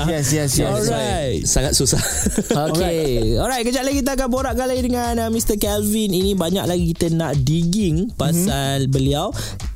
Yes, 0.10 0.26
yes, 0.30 0.52
yes. 0.54 0.68
That's 0.68 0.88
why 0.88 0.98
Alright. 0.98 1.42
Sangat 1.44 1.74
susah. 1.74 2.02
Okay 2.74 3.03
Alright 3.40 3.64
kejap 3.64 3.84
lagi 3.84 4.00
kita 4.00 4.16
akan 4.16 4.28
borak 4.28 4.56
kali 4.56 4.80
dengan 4.80 5.14
uh, 5.18 5.30
Mr. 5.30 5.60
Kelvin 5.60 6.12
Ini 6.12 6.34
banyak 6.34 6.64
lagi 6.64 6.96
kita 6.96 7.12
nak 7.12 7.36
digging 7.42 8.12
Pasal 8.16 8.88
beliau 8.88 9.30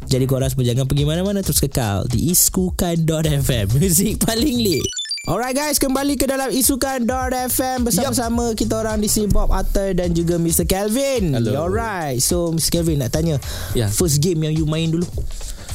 Jadi 0.07 0.23
korang 0.23 0.47
semua 0.47 0.63
jangan 0.63 0.87
pergi 0.87 1.03
mana-mana 1.03 1.43
Terus 1.43 1.59
kekal 1.59 2.07
Di 2.07 2.31
iskukan.fm 2.31 3.65
Muzik 3.75 4.23
paling 4.23 4.57
lit 4.57 4.85
Alright 5.27 5.51
guys, 5.51 5.75
kembali 5.75 6.15
ke 6.15 6.23
dalam 6.23 6.47
isukan.fm 6.55 7.83
bersama-sama 7.83 8.55
yep. 8.55 8.63
kita 8.63 8.79
orang 8.79 9.03
di 9.03 9.11
sini 9.11 9.27
Bob 9.27 9.51
Atter 9.51 9.91
dan 9.91 10.15
juga 10.15 10.39
Mr. 10.39 10.63
Kelvin. 10.63 11.35
Hello. 11.35 11.67
Alright. 11.67 12.23
So 12.23 12.55
Mr. 12.55 12.79
Kelvin 12.79 13.03
nak 13.03 13.11
tanya. 13.11 13.35
Yeah. 13.75 13.91
First 13.91 14.23
game 14.23 14.47
yang 14.47 14.55
you 14.55 14.63
main 14.63 14.87
dulu. 14.87 15.03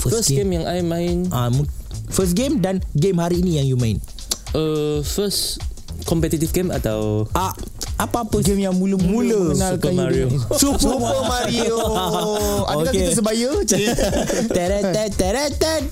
First 0.01 0.33
game 0.33 0.57
yang 0.57 0.65
I 0.65 0.81
main, 0.81 1.29
Ah, 1.29 1.53
mu- 1.53 1.69
first 2.09 2.33
game 2.33 2.65
dan 2.65 2.81
game 2.97 3.21
hari 3.21 3.45
ini 3.45 3.61
yang 3.61 3.69
you 3.69 3.77
main. 3.77 4.01
uh, 4.57 5.05
first 5.05 5.61
competitive 6.03 6.51
game 6.51 6.71
atau 6.71 7.25
Ah, 7.33 7.53
apa-apa 7.97 8.43
Game 8.43 8.63
yang 8.63 8.75
mula-mula 8.75 9.55
Super 9.55 9.93
Mario. 9.95 10.27
Super 10.61 10.99
Mario. 10.99 11.79
Adakah 12.67 12.91
Okay. 12.93 13.09
kita 13.09 13.13
sebaya? 13.19 13.51
teret 14.57 14.85
teret 14.91 15.13
teret 15.15 15.53
teret. 15.55 15.85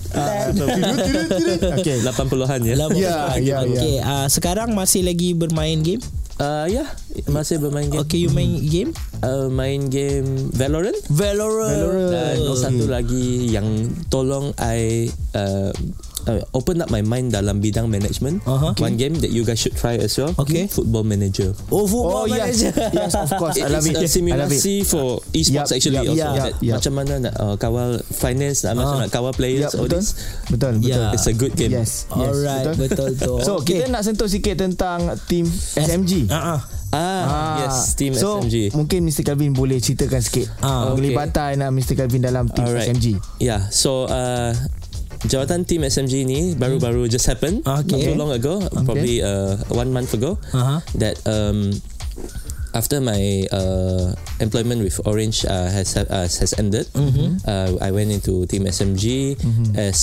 Okay. 1.80 1.96
80-an 2.02 2.60
ya. 2.66 2.74
Ya, 2.92 3.16
ya, 3.38 3.56
Okay, 3.62 3.96
uh, 4.02 4.26
sekarang 4.26 4.74
masih 4.74 5.06
lagi 5.06 5.32
bermain 5.32 5.80
game? 5.80 6.02
Uh, 6.40 6.64
ya, 6.66 6.88
masih 7.28 7.60
bermain 7.60 7.86
game. 7.86 8.00
Okay, 8.00 8.24
you 8.24 8.32
main 8.32 8.56
game? 8.64 8.90
Uh, 9.20 9.52
main 9.52 9.92
game 9.92 10.48
Valorant. 10.56 10.96
Valorant. 11.12 12.10
Dan 12.10 12.36
Oh, 12.48 12.56
satu 12.56 12.88
lagi 12.88 13.52
yang 13.52 13.68
tolong 14.08 14.56
I 14.56 15.08
uh, 15.36 15.68
uh, 16.26 16.40
open 16.50 16.78
up 16.78 16.88
my 16.88 17.00
mind 17.00 17.30
dalam 17.30 17.58
bidang 17.58 17.86
management. 17.86 18.42
Uh-huh. 18.42 18.72
One 18.76 18.96
game 18.96 19.14
that 19.16 19.28
you 19.28 19.42
guys 19.42 19.56
should 19.56 19.72
try 19.72 19.94
as 19.94 20.16
well. 20.16 20.32
Okay. 20.36 20.66
Football 20.66 21.04
Manager. 21.04 21.52
Oh, 21.68 21.84
football 21.84 22.24
Oh 22.24 22.26
yes. 22.26 22.60
manager. 22.60 22.72
Yes, 23.00 23.12
of 23.14 23.30
course. 23.34 23.56
I 23.56 23.64
It 23.64 23.70
love 23.70 23.84
is 23.84 23.86
it. 23.86 23.94
a 23.94 23.98
I 24.26 24.36
love 24.36 24.50
it. 24.50 24.60
simulasi 24.60 24.74
for 24.82 25.06
esports 25.30 25.52
Yup, 25.52 25.66
actually 25.72 25.98
also. 26.00 26.14
yup, 26.14 26.34
That 26.34 26.52
yup. 26.58 26.74
Macam 26.76 26.92
mana 26.94 27.12
nak 27.20 27.34
uh, 27.34 27.54
kawal 27.56 27.90
finance, 28.04 28.58
nak 28.62 28.72
macam 28.76 28.96
Ah. 28.96 29.00
nak 29.02 29.10
kawal 29.10 29.32
players, 29.32 29.72
all 29.72 29.86
betul. 29.86 30.00
this. 30.00 30.08
Betul, 30.46 30.72
betul. 30.78 30.90
Ya. 30.90 31.12
It's 31.12 31.24
a 31.24 31.32
good 31.32 31.54
game. 31.54 31.72
Yes. 31.72 32.04
yes, 32.06 32.26
Alright, 32.26 32.66
betul 32.74 33.10
tu. 33.14 33.34
So, 33.46 33.52
Okay. 33.58 33.80
kita 33.80 33.88
nak 33.88 34.02
sentuh 34.02 34.26
sikit 34.26 34.56
tentang 34.56 34.98
team 35.26 35.46
SMG. 35.74 36.26
Ah, 36.28 36.56
ah. 36.56 36.60
Ah, 36.90 37.06
yes, 37.62 37.94
Team 37.94 38.10
so, 38.12 38.42
SMG. 38.42 38.74
mungkin 38.74 39.06
Mr. 39.06 39.22
Calvin 39.22 39.54
boleh 39.54 39.78
ceritakan 39.78 40.18
sikit 40.18 40.50
Ah, 40.58 40.90
penglibatan 40.90 41.62
uh, 41.62 41.70
Mr. 41.70 41.94
Calvin 41.94 42.18
dalam 42.18 42.50
team 42.50 42.66
Alright. 42.66 42.90
SMG. 42.90 43.14
Yeah, 43.38 43.70
so 43.70 44.04
uh, 44.04 44.50
jawatan 45.26 45.66
team 45.66 45.82
SMG 45.82 46.24
ni 46.24 46.54
baru-baru 46.54 47.04
just 47.06 47.26
happened 47.26 47.60
Hmm. 47.66 47.84
Okay. 47.84 47.92
not 47.92 48.04
too 48.04 48.16
long 48.16 48.32
ago, 48.32 48.54
probably 48.84 49.20
uh, 49.20 49.56
one 49.68 49.92
month 49.92 50.14
ago. 50.14 50.38
Aha. 50.54 50.80
That 50.96 51.20
um, 51.28 51.76
after 52.72 53.02
my 53.02 53.42
uh, 53.50 54.14
employment 54.38 54.80
with 54.86 54.94
Orange 55.04 55.42
uh, 55.44 55.68
has 55.68 55.96
uh, 55.98 56.06
has 56.08 56.54
ended, 56.56 56.86
Mm-hmm. 56.94 57.42
uh, 57.42 57.82
I 57.82 57.90
went 57.90 58.14
into 58.14 58.46
team 58.46 58.64
SMG 58.64 59.34
as 59.76 59.98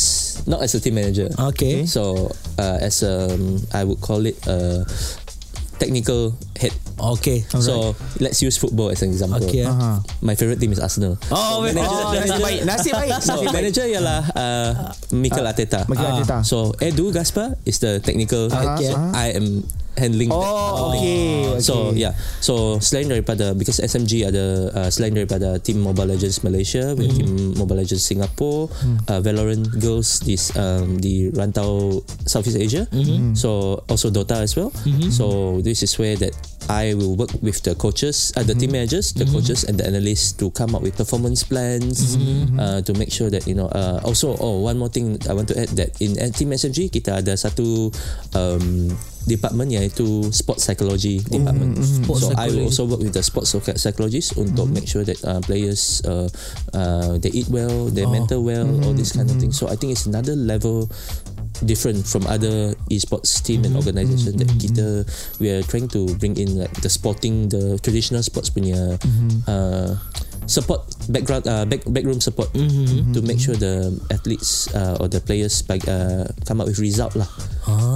not 0.46 0.62
as 0.62 0.76
a 0.76 0.80
team 0.84 1.00
manager. 1.00 1.32
Okay. 1.56 1.88
So 1.88 2.28
uh, 2.60 2.78
as 2.84 3.02
um, 3.04 3.64
I 3.72 3.84
would 3.88 4.04
call 4.04 4.26
it 4.28 4.36
a 4.48 4.84
technical 5.78 6.34
head. 6.58 6.74
Okay. 6.98 7.46
So 7.48 7.94
let's 8.20 8.42
use 8.42 8.58
football 8.58 8.90
as 8.90 9.02
an 9.02 9.10
example. 9.14 9.42
Okay. 9.46 9.64
Aha. 9.64 10.02
My 10.22 10.34
favorite 10.34 10.58
team 10.60 10.74
is 10.74 10.80
Arsenal. 10.82 11.18
Oh, 11.30 11.62
manager, 11.62 11.86
Oh, 11.88 12.14
nasib 12.14 12.42
baik. 12.42 12.60
Nasib 12.70 12.94
baik. 12.94 13.12
So 13.22 13.38
Nasib 13.38 13.46
baik. 13.46 13.56
manager 13.56 13.86
ialah 13.86 14.20
uh, 14.34 14.70
Mikel 15.14 15.46
Arteta. 15.46 15.86
Mikel. 15.86 16.06
Arteta. 16.06 16.42
So 16.42 16.74
Edu 16.82 17.14
Gaspar 17.14 17.54
is 17.64 17.78
the 17.78 18.02
technical 18.02 18.50
head. 18.50 18.82
Okay. 18.82 18.94
I 18.94 19.38
am 19.38 19.62
handling. 19.98 20.30
Oh, 20.32 20.94
okay. 20.94 21.60
So 21.60 21.92
yeah, 21.92 22.14
so 22.40 22.78
selain 22.80 23.10
daripada 23.10 23.58
because 23.58 23.82
SMG 23.82 24.30
ada 24.30 24.72
uh, 24.72 24.90
selain 24.94 25.18
daripada 25.18 25.58
Team 25.60 25.82
Mobile 25.82 26.14
Legends 26.16 26.46
Malaysia, 26.46 26.94
we 26.94 27.10
have 27.10 27.18
Team 27.18 27.58
Mobile 27.58 27.82
Legends 27.82 28.06
Singapore, 28.06 28.70
uh, 29.10 29.20
Valorant 29.20 29.66
Girls 29.82 30.22
this 30.24 30.54
um, 30.56 31.02
di 31.02 31.34
rantau 31.34 32.02
Southeast 32.30 32.62
Asia. 32.62 32.86
So 33.34 33.82
also 33.90 34.14
Dota 34.14 34.40
as 34.46 34.54
well. 34.56 34.70
So 35.10 35.58
this 35.66 35.82
is 35.82 35.92
where 35.98 36.16
that 36.22 36.38
I 36.68 36.94
will 37.00 37.16
work 37.16 37.32
with 37.40 37.64
the 37.64 37.76
coaches, 37.76 38.36
uh, 38.36 38.44
the 38.44 38.52
team 38.54 38.76
managers, 38.76 39.16
the 39.16 39.24
coaches, 39.26 39.64
and 39.64 39.80
the 39.80 39.88
analysts 39.88 40.36
to 40.44 40.52
come 40.52 40.76
up 40.76 40.84
with 40.84 41.00
performance 41.00 41.44
plans 41.44 42.20
uh, 42.60 42.84
to 42.84 42.92
make 43.00 43.12
sure 43.12 43.32
that 43.32 43.48
you 43.48 43.56
know. 43.56 43.72
Uh, 43.72 44.04
also, 44.04 44.36
oh, 44.40 44.60
one 44.60 44.78
more 44.78 44.90
thing 44.92 45.16
I 45.30 45.34
want 45.34 45.48
to 45.50 45.56
add 45.56 45.72
that 45.80 45.96
in 46.04 46.20
Team 46.36 46.52
SMG 46.52 46.92
kita 46.92 47.24
ada 47.24 47.40
satu 47.40 47.88
um, 48.36 48.92
department 49.28 49.70
iaitu 49.70 50.32
sports 50.32 50.64
psychology 50.64 51.20
department. 51.28 51.76
Sports 51.84 52.24
so 52.24 52.34
I 52.34 52.48
will 52.50 52.64
psychology. 52.64 52.72
also 52.72 52.82
work 52.88 53.02
with 53.04 53.14
the 53.14 53.22
sports 53.22 53.52
psych- 53.52 53.78
psychologists 53.78 54.32
untuk 54.40 54.72
make 54.72 54.88
sure 54.88 55.04
that 55.04 55.20
uh, 55.28 55.44
players 55.44 56.00
uh, 56.08 56.32
uh, 56.74 57.20
they 57.20 57.30
eat 57.36 57.52
well, 57.52 57.92
they 57.92 58.08
mental 58.08 58.42
well, 58.42 58.66
all 58.88 58.96
this 58.96 59.12
kind 59.12 59.28
of 59.28 59.36
thing. 59.38 59.52
So 59.52 59.68
I 59.68 59.76
think 59.76 59.92
it's 59.92 60.08
another 60.08 60.34
level 60.34 60.88
different 61.66 62.06
from 62.06 62.22
other 62.30 62.78
esports 62.94 63.42
team 63.42 63.66
and 63.66 63.74
organisation 63.74 64.38
that 64.38 64.46
kita 64.62 65.02
we 65.42 65.50
are 65.50 65.66
trying 65.66 65.90
to 65.90 66.06
bring 66.22 66.38
in 66.38 66.54
like 66.54 66.70
the 66.86 66.90
sporting 66.90 67.50
the 67.50 67.82
traditional 67.82 68.22
sports 68.22 68.54
punya 68.54 68.94
uh, 69.50 69.98
support 70.46 70.86
background 71.10 71.44
uh, 71.50 71.66
back 71.66 71.82
backroom 71.90 72.22
support 72.22 72.54
to 73.12 73.20
make 73.26 73.42
sure 73.42 73.58
the 73.58 73.90
athletes 74.14 74.70
uh, 74.78 75.02
or 75.02 75.10
the 75.10 75.20
players 75.20 75.66
back, 75.66 75.82
uh, 75.90 76.30
come 76.46 76.62
up 76.62 76.70
with 76.70 76.80
result 76.80 77.18
lah. 77.18 77.28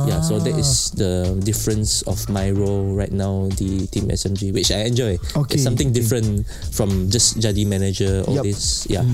Yeah, 0.03 0.19
so 0.19 0.37
that 0.37 0.53
is 0.53 0.91
the 0.93 1.11
difference 1.37 2.01
of 2.03 2.17
my 2.27 2.49
role 2.49 2.93
right 2.93 3.09
now 3.09 3.45
the 3.51 3.85
team 3.87 4.07
SMG 4.07 4.51
which 4.51 4.69
I 4.69 4.85
enjoy. 4.85 5.17
Okay, 5.35 5.55
It's 5.55 5.63
something 5.63 5.89
okay. 5.89 5.99
different 5.99 6.43
from 6.69 7.07
just 7.07 7.37
jadi 7.37 7.63
manager 7.63 8.23
all 8.23 8.37
Yup. 8.37 8.45
this. 8.45 8.85
Yeah. 8.85 9.05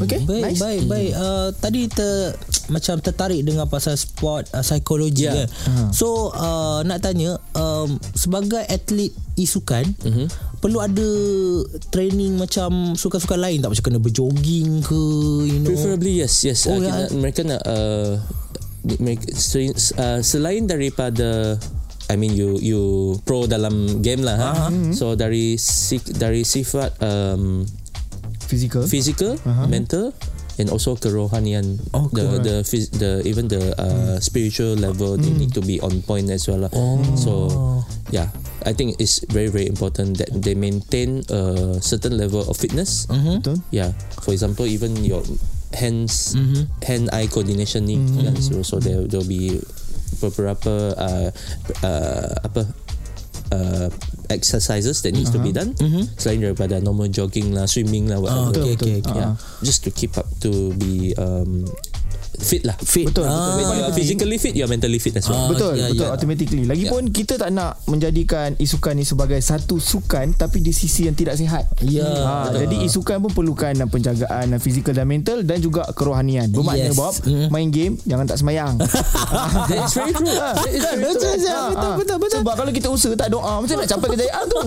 Okay, 0.00 0.22
Baik, 0.22 0.42
nice. 0.46 0.58
baik, 0.58 0.82
baik. 0.86 1.12
Uh, 1.12 1.48
tadi 1.54 1.86
ter, 1.86 2.34
macam 2.74 2.98
tertarik 2.98 3.40
dengan 3.40 3.66
pasal 3.66 3.94
sport 3.94 4.50
uh, 4.50 4.60
psikologi 4.60 5.24
Ya. 5.24 5.32
kan. 5.34 5.48
So 5.90 6.30
uh, 6.30 6.82
nak 6.82 7.00
tanya 7.00 7.38
um, 7.52 7.96
sebagai 8.12 8.62
atlet 8.62 9.10
isukan 9.34 9.84
Mhm. 10.00 10.26
perlu 10.58 10.80
ada 10.80 11.08
training 11.90 12.34
macam 12.34 12.94
sukan-sukan 12.94 13.38
lain 13.38 13.60
tak 13.60 13.70
macam 13.70 13.84
kena 13.84 14.00
berjogging 14.00 14.80
ke 14.80 15.00
you 15.44 15.60
know. 15.60 15.68
Preferably 15.68 16.18
yes, 16.18 16.42
yes. 16.42 16.64
Oh, 16.64 16.72
uh, 16.72 16.80
ya. 16.80 16.88
kita, 17.06 17.14
mereka 17.14 17.40
nak 17.42 17.60
uh, 17.62 18.18
uh, 19.98 20.20
selain 20.22 20.66
daripada 20.66 21.58
I 22.06 22.14
mean 22.14 22.38
you 22.38 22.54
you 22.62 22.82
pro 23.26 23.50
dalam 23.50 23.98
game 23.98 24.22
lah 24.22 24.36
ha. 24.38 24.50
So 24.94 25.18
dari 25.18 25.58
dari 26.14 26.46
sifat 26.46 27.02
um, 27.02 27.66
Physical. 28.46 28.86
physical, 28.86 29.34
mental 29.66 30.14
and 30.56 30.70
also 30.70 30.94
kerohanian 30.94 31.82
Oh, 31.90 32.06
the 32.14 32.38
the 32.38 32.54
the 32.94 33.10
even 33.26 33.50
the 33.50 33.74
uh, 33.74 34.22
spiritual 34.22 34.78
level 34.78 35.18
they 35.18 35.34
need 35.34 35.50
to 35.50 35.60
be 35.60 35.82
on 35.82 35.98
point 36.06 36.30
as 36.30 36.46
well 36.46 36.62
lah. 36.62 36.70
So 37.18 37.50
yeah, 38.14 38.30
I 38.62 38.70
think 38.70 39.02
it's 39.02 39.18
very 39.34 39.50
very 39.50 39.66
important 39.66 40.22
that 40.22 40.30
they 40.30 40.54
maintain 40.54 41.26
a 41.26 41.74
certain 41.82 42.14
level 42.14 42.46
of 42.46 42.54
fitness. 42.54 43.10
Betul. 43.10 43.58
Yeah. 43.74 43.90
For 44.22 44.30
example, 44.30 44.70
even 44.70 44.94
your 45.02 45.26
hands, 45.74 46.36
hand-eye 46.82 47.26
coordination 47.26 47.84
ni 47.84 47.96
kan. 47.96 48.36
So, 48.38 48.62
so 48.62 48.78
there 48.78 49.02
there'll 49.06 49.26
be 49.26 49.58
beberapa 50.18 50.94
uh, 50.94 51.28
uh, 51.82 52.30
apa 52.42 52.62
uh, 53.52 53.88
exercises 54.30 55.02
that 55.02 55.12
needs 55.12 55.30
to 55.30 55.38
be 55.38 55.50
done. 55.50 55.74
Selain 56.18 56.42
daripada 56.42 56.82
normal 56.82 57.06
jogging 57.08 57.54
lah, 57.54 57.66
swimming 57.66 58.10
lah, 58.10 58.18
Ah, 58.18 58.50
whatever. 58.50 58.62
okay, 58.62 58.74
Betul, 58.74 58.74
okay, 58.74 58.94
betul. 58.98 59.12
okay. 59.12 59.22
Yeah. 59.22 59.34
Just 59.62 59.80
to 59.86 59.90
keep 59.90 60.14
up 60.18 60.26
to 60.42 60.74
be 60.74 61.14
um, 61.14 61.62
fit 62.38 62.62
lah. 62.62 62.76
Fit. 62.76 63.06
Betul, 63.06 63.24
Ah. 63.24 63.52
betul. 63.52 63.52
When 63.62 63.76
you 63.76 63.84
are 63.84 63.92
physically 63.92 64.36
fit, 64.36 64.52
you 64.52 64.62
are 64.62 64.68
mentally 64.68 64.96
fit 64.96 65.12
as 65.12 65.24
well. 65.24 65.36
Ah, 65.36 65.48
Betul, 65.48 65.72
ya, 65.74 65.86
betul 65.88 66.02
ya. 66.02 66.10
automatically. 66.10 66.64
Lagipun 66.64 67.02
kita 67.08 67.36
tak 67.36 67.50
nak 67.50 67.80
menjadikan 67.84 68.54
isukan 68.56 68.92
ni 68.92 69.02
sebagai 69.02 69.38
satu 69.38 69.76
sukan 69.76 70.32
tapi 70.32 70.58
di 70.58 70.70
sisi 70.70 71.04
yang 71.04 71.14
tidak 71.14 71.34
sihat. 71.34 71.64
Ya, 71.80 72.04
Ha, 72.04 72.32
betul. 72.46 72.60
jadi 72.62 72.76
isukan 72.82 73.16
pun 73.18 73.30
perlukan 73.32 73.72
penjagaan 73.86 74.46
fizikal 74.56 74.92
dan 74.92 75.04
mental 75.04 75.40
dan 75.40 75.58
juga 75.58 75.84
kerohanian. 75.90 76.48
Bermakna 76.48 76.74
Yes. 76.86 76.94
Bob, 76.94 77.14
Mm. 77.22 77.48
main 77.48 77.68
game 77.68 77.94
jangan 78.02 78.24
tak 78.24 78.38
semayang. 78.38 78.74
That 79.68 79.80
is 79.82 79.92
very 79.92 80.12
true. 80.12 80.32
Ah, 80.32 80.54
That 80.54 80.68
is 80.68 80.80
kan? 80.80 80.96
very 80.96 81.14
true. 81.14 81.36
betul, 81.36 81.92
betul, 81.96 82.16
betul. 82.18 82.38
Sebab 82.40 82.54
kalau 82.54 82.70
kita 82.70 82.88
usaha 82.88 83.14
tak 83.14 83.28
doa, 83.28 83.52
macam 83.58 83.76
nak 83.76 83.88
capai 83.88 84.08
kejayaan 84.10 84.44
tu. 84.46 84.58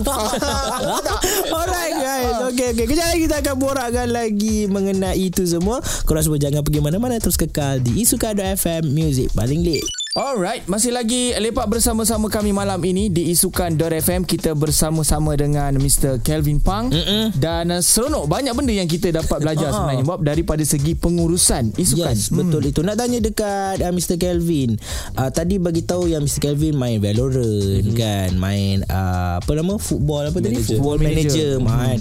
Alright 1.50 1.94
guys 1.94 2.34
Okay 2.50 2.66
okay 2.70 2.86
Kejap 2.86 3.06
lagi 3.06 3.20
kita 3.22 3.36
akan 3.40 3.54
borakkan 3.56 4.08
lagi 4.08 4.66
Mengenai 4.66 5.18
itu 5.20 5.42
semua 5.44 5.78
Korang 6.04 6.22
semua 6.22 6.38
jangan 6.38 6.60
pergi 6.60 6.80
mana-mana 6.80 7.16
Terus 7.16 7.36
kekal 7.36 7.59
di 7.82 8.00
Isuka.FM 8.00 8.88
Music. 8.90 9.28
Paling 9.36 9.60
lit 9.60 9.99
Alright, 10.10 10.66
masih 10.66 10.90
lagi 10.90 11.30
lepak 11.38 11.70
bersama-sama 11.70 12.26
kami 12.26 12.50
malam 12.50 12.82
ini 12.82 13.06
di 13.06 13.30
Isukan 13.30 13.78
FM. 13.78 14.26
Kita 14.26 14.58
bersama-sama 14.58 15.38
dengan 15.38 15.70
Mr. 15.78 16.18
Kelvin 16.26 16.58
Pang 16.58 16.90
Mm-mm. 16.90 17.30
dan 17.38 17.70
uh, 17.70 17.78
seronok 17.78 18.26
banyak 18.26 18.50
benda 18.50 18.74
yang 18.74 18.90
kita 18.90 19.14
dapat 19.14 19.38
belajar 19.38 19.70
Ah. 19.70 19.74
sebenarnya 19.78 20.02
Bob 20.02 20.26
daripada 20.26 20.66
segi 20.66 20.98
pengurusan 20.98 21.78
isukan. 21.78 22.10
Yes 22.10 22.34
betul 22.34 22.58
itu 22.66 22.82
Nak 22.82 22.98
tanya 22.98 23.22
dekat 23.22 23.86
uh, 23.86 23.92
Mr. 23.94 24.18
Kelvin 24.18 24.82
uh, 25.14 25.30
Tadi 25.30 25.62
bagi 25.62 25.86
tahu 25.86 26.10
yang 26.10 26.26
Mr. 26.26 26.42
Kelvin 26.42 26.74
main 26.74 26.98
Valorant 26.98 27.78
mm-hmm. 27.86 27.94
kan 27.94 28.30
Main 28.34 28.82
uh, 28.90 29.38
Apa 29.38 29.52
nama 29.54 29.78
Football 29.78 30.34
apa 30.34 30.42
tadi 30.42 30.58
Manager. 30.58 30.74
Football 30.74 30.98
Manager. 30.98 31.50
Manager 31.62 31.70
kan 31.70 31.98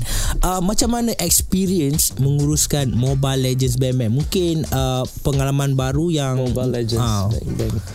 uh, 0.49 0.61
Macam 0.65 0.89
mana 0.97 1.11
experience 1.21 2.17
Menguruskan 2.17 2.89
Mobile 2.89 3.53
Legends 3.53 3.77
BMM 3.77 4.17
Mungkin 4.17 4.65
uh, 4.73 5.05
Pengalaman 5.21 5.77
baru 5.77 6.09
yang 6.09 6.41
Mobile 6.41 6.73
Legends. 6.73 7.05
Ah. 7.05 7.29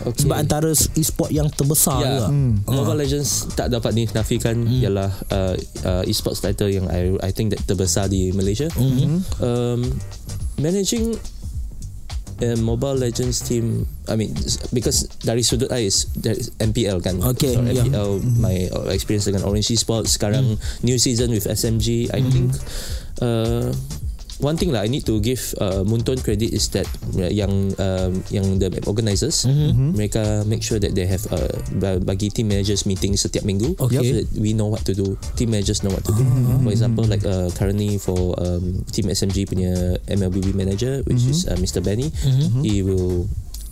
Okay. 0.05 0.29
Sebab 0.29 0.37
antara 0.37 0.69
e-sport 0.71 1.33
yang 1.33 1.49
terbesar 1.49 1.97
Ya, 1.99 2.09
juga. 2.21 2.27
hmm. 2.29 2.53
Mobile 2.69 2.99
Legends 3.01 3.49
tak 3.53 3.73
dapat 3.73 3.97
dinafikan 3.97 4.57
Hmm. 4.61 4.81
ialah 4.81 5.11
uh, 5.29 5.55
uh, 5.83 6.03
e-sports 6.05 6.39
title 6.39 6.69
yang 6.69 6.85
I 6.89 7.17
I 7.21 7.31
think 7.33 7.53
that 7.53 7.65
terbesar 7.65 8.07
di 8.07 8.29
Malaysia. 8.31 8.69
Hmm. 8.71 9.25
Um, 9.41 9.81
managing 10.57 11.17
a 12.37 12.59
Mobile 12.59 12.99
Legends 12.99 13.41
team, 13.41 13.87
I 14.05 14.19
mean 14.19 14.35
because 14.75 15.07
dari 15.23 15.41
sudut 15.41 15.71
I 15.71 15.87
is 15.87 16.11
there 16.19 16.35
is 16.35 16.51
MPL 16.59 16.99
kan. 16.99 17.23
Okay, 17.23 17.55
so, 17.55 17.63
yeah. 17.63 17.87
Hmm. 17.87 17.95
MPL 17.95 18.11
my 18.39 18.57
experience 18.91 19.25
dengan 19.25 19.47
Orange 19.47 19.71
Esports 19.71 20.19
sekarang 20.19 20.59
new 20.83 20.99
season 20.99 21.31
with 21.31 21.47
SMG. 21.47 22.11
I 22.11 22.21
think 22.21 22.51
uh, 23.23 23.71
one 24.39 24.57
thing 24.57 24.71
lah 24.71 24.83
I 24.83 24.89
need 24.89 25.07
to 25.07 25.19
give 25.19 25.39
uh, 25.59 25.83
Munton 25.83 26.19
credit 26.19 26.51
is 26.51 26.67
that 26.75 26.87
uh, 27.15 27.31
yang 27.31 27.71
um, 27.77 28.13
yang 28.31 28.59
the 28.59 28.71
organisers 28.85 29.47
Mm-hmm. 29.47 29.95
mereka 29.95 30.23
make 30.45 30.61
sure 30.61 30.79
that 30.79 30.93
they 30.93 31.07
have 31.07 31.23
uh, 31.31 31.47
ba- 31.77 32.01
bagi 32.01 32.29
team 32.29 32.51
managers 32.51 32.83
meeting 32.85 33.15
setiap 33.15 33.43
minggu 33.43 33.77
Okay. 33.79 33.99
so 33.99 34.11
that 34.19 34.27
we 34.35 34.51
know 34.51 34.67
what 34.67 34.83
to 34.83 34.93
do 34.93 35.15
team 35.35 35.51
managers 35.51 35.83
know 35.83 35.93
what 35.93 36.03
to 36.03 36.11
do 36.11 36.25
Mm-hmm. 36.25 36.65
for 36.65 36.73
example 36.73 37.05
like 37.05 37.23
uh, 37.23 37.47
currently 37.55 37.97
for 37.97 38.35
um, 38.39 38.83
team 38.91 39.07
SMG 39.07 39.47
punya 39.47 39.73
MLBB 40.07 40.53
manager 40.53 41.05
which 41.07 41.23
is 41.25 41.47
uh, 41.47 41.55
Mr. 41.57 41.79
Benny 41.79 42.11
Mm-hmm. 42.11 42.63
he 42.63 42.83
will 42.83 43.29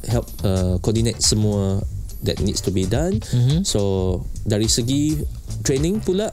help 0.07 0.27
uh, 0.43 0.79
coordinate 0.79 1.23
semua 1.23 1.83
that 2.23 2.39
needs 2.39 2.63
to 2.63 2.71
be 2.71 2.87
done 2.87 3.19
Mm-hmm. 3.19 3.67
so 3.67 4.23
dari 4.43 4.67
segi 4.67 5.19
training 5.63 5.99
pula 5.99 6.31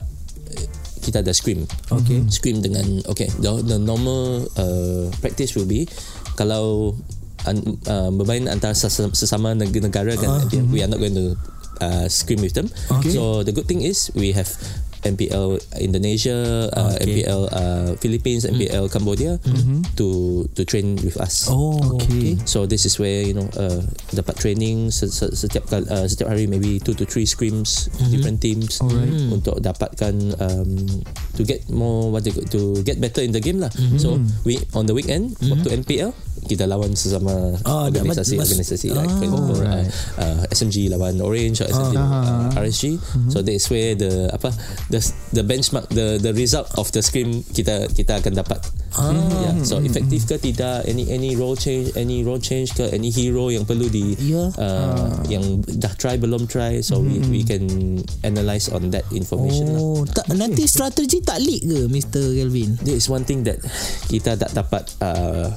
kita 1.09 1.25
ada 1.25 1.33
scrim. 1.33 1.65
Okay. 1.89 2.21
Scrim 2.29 2.61
dengan 2.61 3.01
okay 3.09 3.27
the, 3.41 3.65
the 3.65 3.77
normal 3.81 4.45
uh, 4.55 5.09
practice 5.19 5.57
will 5.57 5.65
be 5.65 5.89
kalau 6.37 6.93
an, 7.49 7.81
uh, 7.89 8.13
bermain 8.13 8.45
antara 8.45 8.77
sesama, 8.77 9.11
sesama 9.17 9.47
neg- 9.57 9.73
negara 9.73 10.13
kan 10.15 10.29
uh, 10.29 10.45
we 10.69 10.85
are 10.85 10.89
not 10.91 11.01
going 11.01 11.17
to 11.17 11.33
uh, 11.81 12.05
scrim 12.05 12.39
with 12.39 12.53
them. 12.53 12.69
Okay. 13.01 13.11
So 13.11 13.41
the 13.41 13.51
good 13.51 13.65
thing 13.65 13.81
is 13.81 14.13
we 14.13 14.31
have 14.37 14.47
MPL 15.01 15.50
Indonesia, 15.79 16.38
uh, 16.70 16.91
Okay. 16.91 17.24
MPL 17.24 17.41
uh, 17.48 17.89
Philippines, 17.98 18.44
MPL 18.46 18.88
Cambodia 18.88 19.39
to 19.96 20.08
to 20.51 20.62
train 20.63 20.98
with 20.98 21.15
us. 21.15 21.48
Oh, 21.48 21.79
okay. 21.96 22.36
So 22.44 22.63
this 22.63 22.84
is 22.84 22.96
where 22.96 23.22
you 23.22 23.34
know 23.34 23.48
uh, 23.53 23.79
dapat 24.12 24.36
training 24.38 24.89
se- 24.89 25.10
se- 25.10 25.34
setiap 25.34 25.68
uh, 25.70 26.06
setiap 26.06 26.27
hari 26.27 26.46
maybe 26.46 26.77
two 26.77 26.94
to 26.94 27.03
three 27.03 27.24
scrims 27.24 27.88
different 28.10 28.39
teams 28.39 28.79
untuk 29.32 29.60
dapatkan 29.60 30.13
um, 30.36 30.72
to 31.34 31.41
get 31.44 31.63
more 31.70 32.10
what 32.10 32.22
they 32.22 32.34
to 32.34 32.60
get 32.82 32.98
better 32.98 33.22
in 33.22 33.32
the 33.32 33.39
game 33.39 33.60
lah. 33.60 33.72
So 33.96 34.18
we 34.44 34.60
on 34.74 34.84
the 34.84 34.94
weekend 34.94 35.36
waktu 35.41 35.79
MPL 35.79 36.12
kita 36.41 36.63
lawan 36.63 36.93
sesama 36.93 37.55
Ah, 37.62 37.88
dah 37.88 38.00
organisasi 38.00 38.36
mas- 38.36 38.48
organisasi 38.48 38.88
ah, 38.89 39.00
like 39.00 39.12
for 39.12 39.25
example 39.25 39.60
uh, 39.60 39.84
uh, 40.17 40.41
SMG 40.50 40.88
lawan 40.88 41.19
Orange 41.19 41.60
or 41.60 41.67
SMG 41.67 41.96
uh, 41.96 42.50
RSG. 42.55 42.86
So 43.27 43.39
that's 43.39 43.67
where 43.67 43.93
the 43.93 44.29
apa 44.29 44.53
the 44.88 45.00
the 45.31 45.41
benchmark 45.41 45.89
the 45.89 46.17
the 46.17 46.31
result 46.31 46.69
of 46.75 46.89
the 46.91 47.00
scrim 47.00 47.41
kita 47.50 47.89
kita 47.89 48.19
akan 48.19 48.36
dapat. 48.36 48.60
Yeah. 48.89 49.63
So 49.63 49.79
efektif 49.79 50.25
ke 50.25 50.35
tidak 50.37 50.83
any 50.83 51.07
any 51.07 51.33
role 51.33 51.53
change 51.53 51.94
any 51.94 52.22
role 52.22 52.42
change 52.42 52.74
ke 52.74 52.90
any 52.90 53.07
hero 53.07 53.48
yang 53.48 53.63
perlu 53.63 53.85
di 53.85 54.18
Ya. 54.20 54.50
uh, 54.51 55.13
yang 55.25 55.44
dah 55.63 55.94
try 55.96 56.16
belum 56.16 56.46
try 56.46 56.81
so 56.81 57.00
we 57.00 57.22
we 57.24 57.42
can 57.42 57.63
analyze 58.22 58.68
on 58.68 58.90
that 58.90 59.05
information 59.09 59.70
lah. 59.70 59.79
Oh, 59.79 60.01
tak, 60.03 60.27
nanti 60.31 60.66
strategi 60.66 61.22
tak 61.22 61.40
leak 61.40 61.63
ke 61.63 61.79
Mr. 61.85 62.22
Kelvin? 62.33 62.75
This 62.81 62.96
is 62.98 63.07
one 63.07 63.24
thing 63.24 63.46
that 63.46 63.61
kita 64.07 64.35
tak 64.35 64.51
dapat 64.51 64.83
uh, 65.00 65.48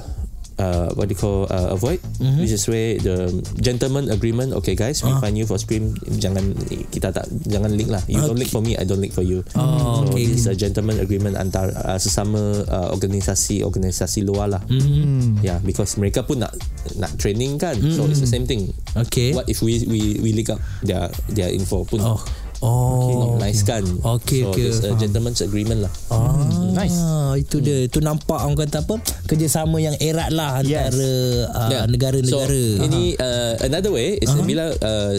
uh, 0.63 0.87
what 0.95 1.05
do 1.05 1.13
you 1.13 1.19
call 1.19 1.43
uh, 1.47 1.75
avoid 1.75 1.99
Mhm. 2.17 2.39
which 2.39 2.49
is 2.49 2.63
where 2.65 2.95
the 2.97 3.27
gentleman 3.59 4.07
agreement 4.07 4.55
okay 4.55 4.73
guys 4.73 5.03
we 5.03 5.11
Ah. 5.11 5.19
find 5.19 5.35
you 5.35 5.43
for 5.43 5.59
scream 5.59 5.91
jangan 6.15 6.55
kita 6.87 7.11
tak 7.11 7.27
jangan 7.43 7.75
link 7.75 7.91
lah 7.91 7.99
you 8.07 8.15
don't 8.17 8.39
link 8.39 8.47
for 8.47 8.63
me 8.63 8.73
I 8.73 8.87
don't 8.87 9.03
link 9.03 9.11
for 9.11 9.21
you 9.21 9.43
Oh, 9.53 10.07
so 10.07 10.09
okay. 10.09 10.23
this 10.23 10.39
is 10.39 10.47
a 10.47 10.55
gentleman 10.55 10.97
agreement 10.97 11.35
antara 11.35 11.75
uh, 11.75 11.99
sesama 11.99 12.39
uh, 12.63 12.87
organisasi 12.95 13.59
organisasi 13.61 14.23
luar 14.23 14.47
lah 14.47 14.61
Hmm. 14.65 15.43
yeah 15.43 15.59
because 15.59 15.99
mereka 15.99 16.23
pun 16.23 16.39
nak 16.39 16.55
nak 16.95 17.11
training 17.17 17.59
kan 17.59 17.75
so 17.91 18.07
it's 18.07 18.23
the 18.23 18.29
same 18.29 18.47
thing 18.47 18.71
Okay. 18.95 19.33
what 19.33 19.43
if 19.45 19.59
we 19.59 19.83
we 19.83 20.21
we 20.21 20.29
leak 20.31 20.47
up 20.47 20.61
their 20.81 21.11
their 21.27 21.51
info 21.51 21.83
pun 21.83 21.99
Oh. 21.99 22.21
Oh. 22.63 23.35
not 23.35 23.43
nice 23.43 23.59
kan 23.61 23.83
Okay, 23.83 24.47
so 24.47 24.55
okay. 24.55 24.71
it's 24.71 24.79
a 24.79 24.95
gentleman's 24.95 25.43
agreement 25.43 25.83
lah 25.83 25.91
Ah, 26.07 26.47
Nice. 26.73 26.95
Itu 27.35 27.59
dia. 27.59 27.85
Itu 27.85 27.99
nampak 27.99 28.39
orang 28.39 28.55
kata 28.55 28.81
apa? 28.81 28.97
Kerjasama 29.27 29.77
yang 29.77 29.93
erat 29.99 30.31
lah 30.31 30.63
Yes. 30.63 30.89
antara 30.89 31.11
uh, 31.51 31.69
Yeah. 31.69 31.83
negara-negara. 31.85 32.49
So 32.49 32.85
ini 32.87 33.13
uh, 33.19 33.53
another 33.61 33.91
way 33.91 34.15
is 34.17 34.29
uh-huh. 34.29 34.45
bila 34.45 34.71
uh, 34.73 35.13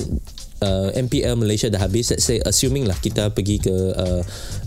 uh, 0.63 0.89
MPL 0.95 1.37
Malaysia 1.37 1.69
dah 1.69 1.79
habis 1.79 2.11
let's 2.11 2.25
say 2.25 2.41
assuming 2.41 2.87
lah 2.87 2.97
kita 2.97 3.31
pergi 3.31 3.61
ke 3.61 3.71
uh, 3.71 4.23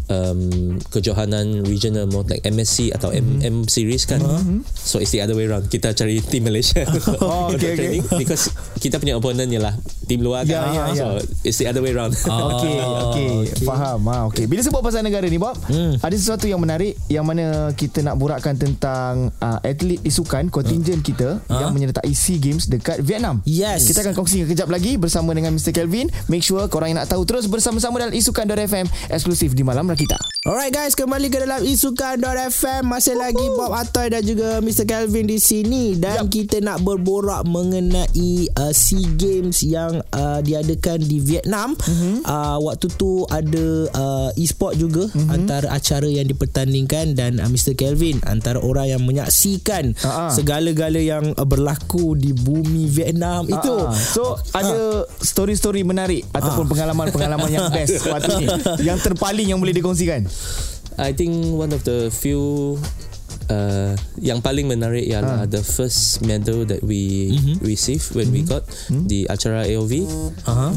um, 0.08 0.40
kejohanan 0.88 1.64
regional 1.64 2.08
mode 2.08 2.28
like 2.28 2.44
MSC 2.44 2.92
atau 2.92 3.12
M, 3.12 3.40
M 3.40 3.56
series 3.66 4.04
kan 4.04 4.20
uh-huh. 4.20 4.64
so 4.74 4.98
it's 4.98 5.12
the 5.12 5.20
other 5.20 5.34
way 5.34 5.46
around 5.46 5.68
kita 5.68 5.92
cari 5.92 6.20
team 6.20 6.44
Malaysia 6.44 6.84
Oh, 7.20 7.52
okay, 7.52 7.74
okay. 7.76 7.92
because 8.16 8.52
kita 8.78 8.98
punya 8.98 9.16
opponent 9.16 9.50
ialah 9.50 9.74
team 10.06 10.22
luar 10.22 10.44
kan 10.44 10.56
Ya, 10.58 10.64
ya, 10.72 10.84
so 10.94 11.06
ya. 11.18 11.24
it's 11.44 11.58
the 11.58 11.68
other 11.68 11.80
way 11.80 11.92
around 11.92 12.14
Okey, 12.14 12.76
Oh, 12.78 13.12
okey, 13.12 13.28
okey. 13.54 13.66
faham. 13.66 14.00
Ha, 14.08 14.16
okey. 14.32 14.46
Bila 14.48 14.62
sebut 14.64 14.80
pasal 14.80 15.04
negara 15.04 15.26
ni, 15.26 15.36
Bob, 15.36 15.56
Hmm. 15.68 16.00
ada 16.00 16.16
sesuatu 16.16 16.48
yang 16.48 16.60
menarik 16.60 16.96
yang 17.12 17.28
mana 17.28 17.72
kita 17.74 18.00
nak 18.00 18.16
borakkan 18.16 18.56
tentang 18.56 19.30
uh, 19.38 19.60
atlet 19.62 20.00
isukan 20.02 20.48
kontingen 20.48 21.04
kita 21.04 21.44
yang 21.50 21.76
menyertai 21.76 22.08
SEA 22.14 22.40
Games 22.40 22.66
dekat 22.66 23.04
Vietnam. 23.04 23.44
Yes. 23.44 23.88
Kita 23.88 24.02
akan 24.02 24.14
kongsi 24.16 24.48
kejap 24.48 24.72
lagi 24.72 24.96
bersama 24.96 25.36
dengan 25.36 25.52
Mr. 25.54 25.76
Kelvin. 25.76 26.08
Make 26.28 26.42
sure 26.42 26.64
korang 26.68 26.96
yang 26.96 27.00
nak 27.04 27.12
tahu 27.12 27.28
terus 27.28 27.46
bersama-sama 27.46 28.00
dalam 28.00 28.16
Isukan.fm 28.16 28.88
eksklusif 29.12 29.52
di 29.52 29.62
Malam 29.62 29.92
Rakita. 29.98 30.22
Alright 30.46 30.70
guys, 30.70 30.94
kembali 30.94 31.28
ke 31.28 31.42
dalam 31.42 31.60
Isukan.fm 31.60 32.86
Masih 32.86 33.18
lagi 33.18 33.42
Bob 33.52 33.74
Atoy 33.74 34.08
dan 34.08 34.22
juga 34.22 34.62
Mr. 34.62 34.86
Kelvin 34.86 35.26
di 35.26 35.42
sini 35.42 35.98
Dan 35.98 36.24
Yup. 36.24 36.32
kita 36.32 36.62
nak 36.62 36.80
berborak 36.80 37.44
mengenai 37.44 38.08
uh, 38.54 38.72
SEA 38.72 39.12
Games 39.12 39.60
yang 39.60 40.00
uh, 40.08 40.40
diadakan 40.40 41.02
di 41.02 41.18
Vietnam 41.18 41.74
Mhm. 41.76 42.24
uh, 42.24 42.62
Waktu 42.62 42.88
tu 42.94 43.26
ada 43.26 43.66
uh, 43.92 44.30
e-sport 44.36 44.78
juga 44.78 45.10
Antara 45.28 45.74
acara 45.74 46.06
yang 46.06 46.24
dipertandingkan 46.24 47.12
Dan 47.12 47.42
uh, 47.42 47.50
Mr. 47.50 47.74
Kelvin 47.74 48.22
Antara 48.24 48.62
orang 48.62 48.88
yang 48.88 49.02
menyaksikan 49.02 49.98
ah. 50.00 50.30
Segala-gala 50.30 51.02
yang 51.02 51.34
uh, 51.34 51.44
berlaku 51.44 52.14
di 52.14 52.32
bumi 52.32 52.86
Vietnam 52.88 53.50
Itu 53.50 53.84
Ah, 53.84 53.92
so 53.92 54.24
ada 54.54 55.04
story-story 55.18 55.82
menarik 55.82 56.24
ataupun 56.30 56.70
pengalaman-pengalaman 56.70 57.50
yang 57.50 57.68
best 57.68 58.06
waktu 58.06 58.32
ni 58.38 58.48
yang 58.88 58.96
terpaling 58.98 59.50
yang 59.50 59.60
boleh 59.60 59.74
dikongsikan. 59.88 60.28
I 60.98 61.14
think 61.14 61.32
one 61.54 61.72
of 61.72 61.84
the 61.84 62.10
few 62.10 62.76
uh, 63.48 63.94
yang 64.18 64.42
paling 64.42 64.66
menarik 64.66 65.06
ialah 65.06 65.44
Ah. 65.44 65.46
the 65.46 65.62
first 65.62 66.20
medal 66.22 66.66
that 66.66 66.82
we 66.82 67.32
receive 67.62 68.02
when 68.12 68.28
we 68.30 68.42
got 68.42 68.66
di 69.06 69.24
acara 69.26 69.64
AOV 69.64 70.04
uh-huh. 70.44 70.74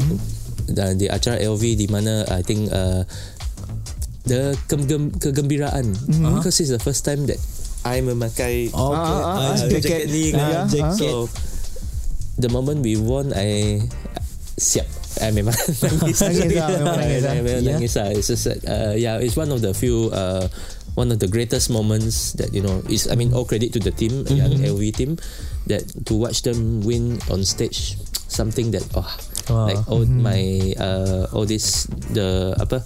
dan 0.69 0.95
di 0.95 1.09
acara 1.09 1.41
AOV 1.41 1.63
di 1.75 1.87
mana 1.87 2.23
I 2.29 2.41
think 2.41 2.69
uh, 2.69 3.01
the 4.23 4.53
kegem- 4.69 5.17
kegembiraan 5.17 5.89
because 6.31 6.61
it's 6.61 6.69
the 6.69 6.79
first 6.79 7.01
time 7.01 7.25
that 7.25 7.41
I 7.81 7.99
memakai 7.99 8.69
Okay. 8.69 8.77
Ah, 8.77 8.93
ah, 8.93 9.25
Ah, 9.25 9.37
ah, 9.41 9.55
jacket, 9.57 9.81
jacket. 9.81 10.03
ni 10.07 10.29
kan. 10.29 10.37
ya, 10.45 10.59
jacket. 10.69 11.01
So 11.01 11.25
the 12.37 12.45
moment 12.45 12.85
we 12.85 12.93
won, 12.93 13.33
I 13.33 13.81
siap. 14.53 14.85
I 15.19 15.33
memang 15.33 15.51
nangis. 15.83 16.17
Nangis 16.23 16.55
lah, 16.55 16.67
memang 16.71 16.95
nangis 16.97 17.21
lah. 17.21 17.33
Memang 17.35 17.63
nangis 17.67 17.93
lah. 17.97 18.07
It's 18.13 18.29
just 18.29 18.45
that, 18.45 18.59
uh, 18.63 18.93
yeah, 18.95 19.19
it's 19.19 19.35
one 19.35 19.51
of 19.51 19.59
the 19.59 19.73
few. 19.73 20.07
Uh, 20.09 20.47
one 20.91 21.07
of 21.07 21.23
the 21.23 21.27
greatest 21.31 21.71
moments 21.71 22.35
that 22.35 22.51
you 22.51 22.59
know 22.59 22.83
is 22.91 23.07
I 23.07 23.15
mean 23.15 23.31
all 23.31 23.47
credit 23.47 23.71
to 23.73 23.79
the 23.79 23.95
team 23.95 24.27
Mm-hmm. 24.27 24.35
young 24.35 24.53
LV 24.75 24.83
team 24.91 25.11
that 25.71 25.87
to 26.03 26.19
watch 26.19 26.43
them 26.43 26.83
win 26.83 27.15
on 27.31 27.47
stage 27.47 27.95
something 28.27 28.75
that 28.75 28.83
oh 28.99 29.07
Wow. 29.47 29.71
like 29.71 29.79
all 29.87 30.03
Mm-hmm. 30.03 30.19
my 30.19 30.41
uh, 30.75 31.31
all 31.31 31.47
this 31.47 31.87
the 32.11 32.59
apa 32.59 32.83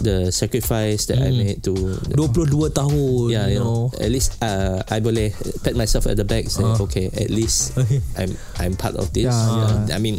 the 0.00 0.30
sacrifice 0.30 1.06
that 1.06 1.18
I 1.18 1.30
made 1.30 1.62
to 1.64 1.74
22 2.10 2.70
tahun 2.70 3.30
yeah, 3.30 3.46
you 3.46 3.60
know. 3.60 3.90
know, 3.90 4.02
at 4.02 4.10
least 4.10 4.34
uh, 4.40 4.82
I 4.90 4.98
boleh 4.98 5.30
pat 5.62 5.74
myself 5.74 6.06
at 6.06 6.16
the 6.16 6.24
back 6.24 6.46
say 6.46 6.62
Ah. 6.62 6.74
okay 6.80 7.10
at 7.14 7.30
least. 7.30 7.76
I'm 8.18 8.34
I'm 8.58 8.74
part 8.74 8.96
of 8.96 9.12
this. 9.12 9.28
Yeah, 9.28 9.34
Uh, 9.34 9.86
yeah. 9.86 9.96
I 9.96 9.98
mean, 10.00 10.18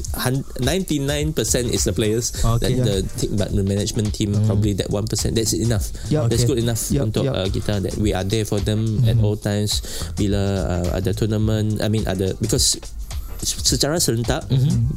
ninety 0.61 0.99
nine 0.99 1.33
percent 1.33 1.71
is 1.71 1.83
the 1.83 1.91
players, 1.91 2.31
Okay. 2.39 2.75
that 2.77 2.85
the 2.85 2.95
team, 3.17 3.35
but 3.35 3.51
the 3.51 3.63
management 3.63 4.13
team 4.13 4.31
probably 4.45 4.73
that 4.77 4.87
one 4.89 5.05
percent. 5.05 5.35
That's 5.35 5.51
enough. 5.51 5.91
That's 6.07 6.45
Okay. 6.45 6.47
good 6.47 6.59
enough 6.61 6.79
Yup, 6.89 7.09
untuk 7.09 7.25
yup. 7.27 7.35
Uh, 7.35 7.47
kita 7.49 7.81
that 7.81 7.95
we 7.97 8.13
are 8.13 8.23
there 8.23 8.45
for 8.45 8.61
them 8.61 9.03
at 9.05 9.17
all 9.19 9.35
times. 9.35 9.81
Bila 10.15 10.41
uh, 10.65 10.87
ada 10.95 11.11
tournament, 11.11 11.81
I 11.81 11.87
mean 11.89 12.05
ada 12.05 12.31
because 12.37 12.77
secara 13.45 14.01
serentak 14.01 14.43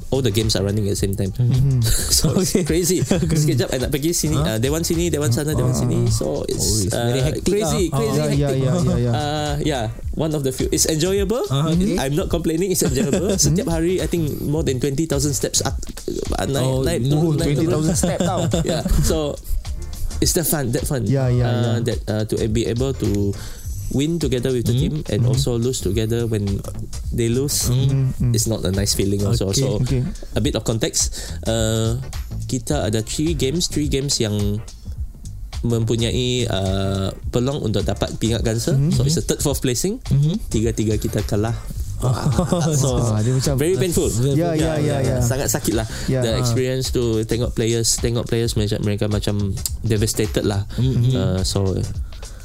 all 0.09 0.25
the 0.25 0.33
games 0.33 0.57
are 0.57 0.65
running 0.65 0.89
at 0.89 0.97
the 0.97 1.01
same 1.01 1.13
time 1.13 1.31
so 1.85 2.33
Okay. 2.39 2.65
it's 2.65 2.67
crazy 2.67 2.99
sekejap 3.45 3.69
I 3.71 3.77
nak 3.79 3.93
pergi 3.93 4.11
sini 4.11 4.35
uh, 4.35 4.57
they 4.57 4.73
want 4.73 4.83
sini 4.83 5.13
they 5.13 5.21
want 5.21 5.33
sana 5.33 5.53
they 5.53 5.61
want 5.61 5.77
sini 5.77 6.09
so 6.09 6.43
it's, 6.49 6.89
Oh, 6.89 6.97
uh, 6.97 7.07
very 7.13 7.23
hectic 7.23 7.45
crazy 7.47 7.85
lah. 7.89 7.97
crazy 8.01 8.17
ya, 8.17 8.25
hectic 8.27 8.41
ya, 8.41 8.73
ya, 8.75 8.97
ya. 8.97 9.11
Uh, 9.13 9.53
yeah, 9.61 9.85
one 10.17 10.33
of 10.33 10.43
the 10.43 10.51
few. 10.51 10.67
It's 10.71 10.87
enjoyable. 10.87 11.45
Ah, 11.49 11.69
okay. 11.69 11.95
I'm 12.01 12.17
not 12.17 12.29
complaining. 12.29 12.73
It's 12.73 12.81
enjoyable. 12.83 13.37
Setiap 13.37 13.69
hari, 13.69 14.01
I 14.01 14.07
think 14.07 14.41
more 14.41 14.63
than 14.63 14.81
20,000 14.81 15.07
steps 15.33 15.61
up, 15.63 15.77
uh, 16.39 16.47
naik, 16.47 16.65
Oh, 16.65 16.83
naik, 16.83 17.05
naik, 17.05 17.13
turun. 17.13 17.85
20,000 17.85 17.95
step 17.95 18.19
tau. 18.21 18.47
Yeah, 18.65 18.83
so 19.05 19.37
it's 20.19 20.33
that 20.35 20.47
fun, 20.47 20.73
that 20.73 20.85
fun. 20.85 21.05
Yeah, 21.07 21.29
yeah, 21.31 21.47
uh, 21.47 21.55
yeah. 21.55 21.77
That 21.85 21.99
uh, 22.07 22.23
to 22.27 22.35
be 22.49 22.67
able 22.67 22.93
to 22.97 23.11
win 23.91 24.19
together 24.19 24.53
with 24.53 24.67
the 24.67 24.77
team 24.77 25.01
and 25.09 25.25
also 25.25 25.57
lose 25.57 25.81
together 25.81 26.27
when 26.27 26.61
they 27.11 27.29
lose. 27.29 27.69
It's 28.33 28.47
not 28.47 28.65
a 28.65 28.73
nice 28.73 28.93
feeling 28.93 29.25
also. 29.25 29.49
Okay, 29.49 29.61
So 29.61 29.81
okay. 29.81 30.03
a 30.37 30.41
bit 30.41 30.57
of 30.57 30.65
context. 30.65 31.13
Uh, 31.45 31.97
kita 32.47 32.89
ada 32.89 33.01
three 33.01 33.33
games, 33.33 33.69
three 33.69 33.89
games 33.89 34.21
yang 34.21 34.61
mempunyai 35.59 36.47
uh, 36.47 37.11
peluang 37.35 37.67
untuk 37.67 37.83
dapat 37.83 38.15
pingat 38.23 38.47
ganser. 38.47 38.79
So 38.95 39.03
it's 39.03 39.19
a 39.19 39.25
third 39.25 39.43
fourth 39.43 39.59
placing. 39.59 39.99
Tiga-tiga 40.53 40.95
kita 40.97 41.25
kalah. 41.27 41.57
so 42.79 42.95
Ah, 43.11 43.19
dia 43.27 43.35
macam 43.35 43.59
very 43.59 43.75
painful. 43.75 44.07
Ya, 44.39 44.55
ya, 44.55 44.79
ya, 44.79 45.03
ya. 45.03 45.19
Sangat 45.19 45.51
sakit 45.51 45.75
lah. 45.75 45.83
Ya, 46.07 46.23
The 46.23 46.39
experience 46.39 46.95
to 46.95 47.27
tengok 47.27 47.59
players, 47.59 47.99
tengok 47.99 48.31
players 48.31 48.55
mereka, 48.55 48.79
mereka 48.79 49.11
macam 49.11 49.51
devastated 49.83 50.47
lah. 50.47 50.63
Uh, 50.79 51.43
so 51.43 51.75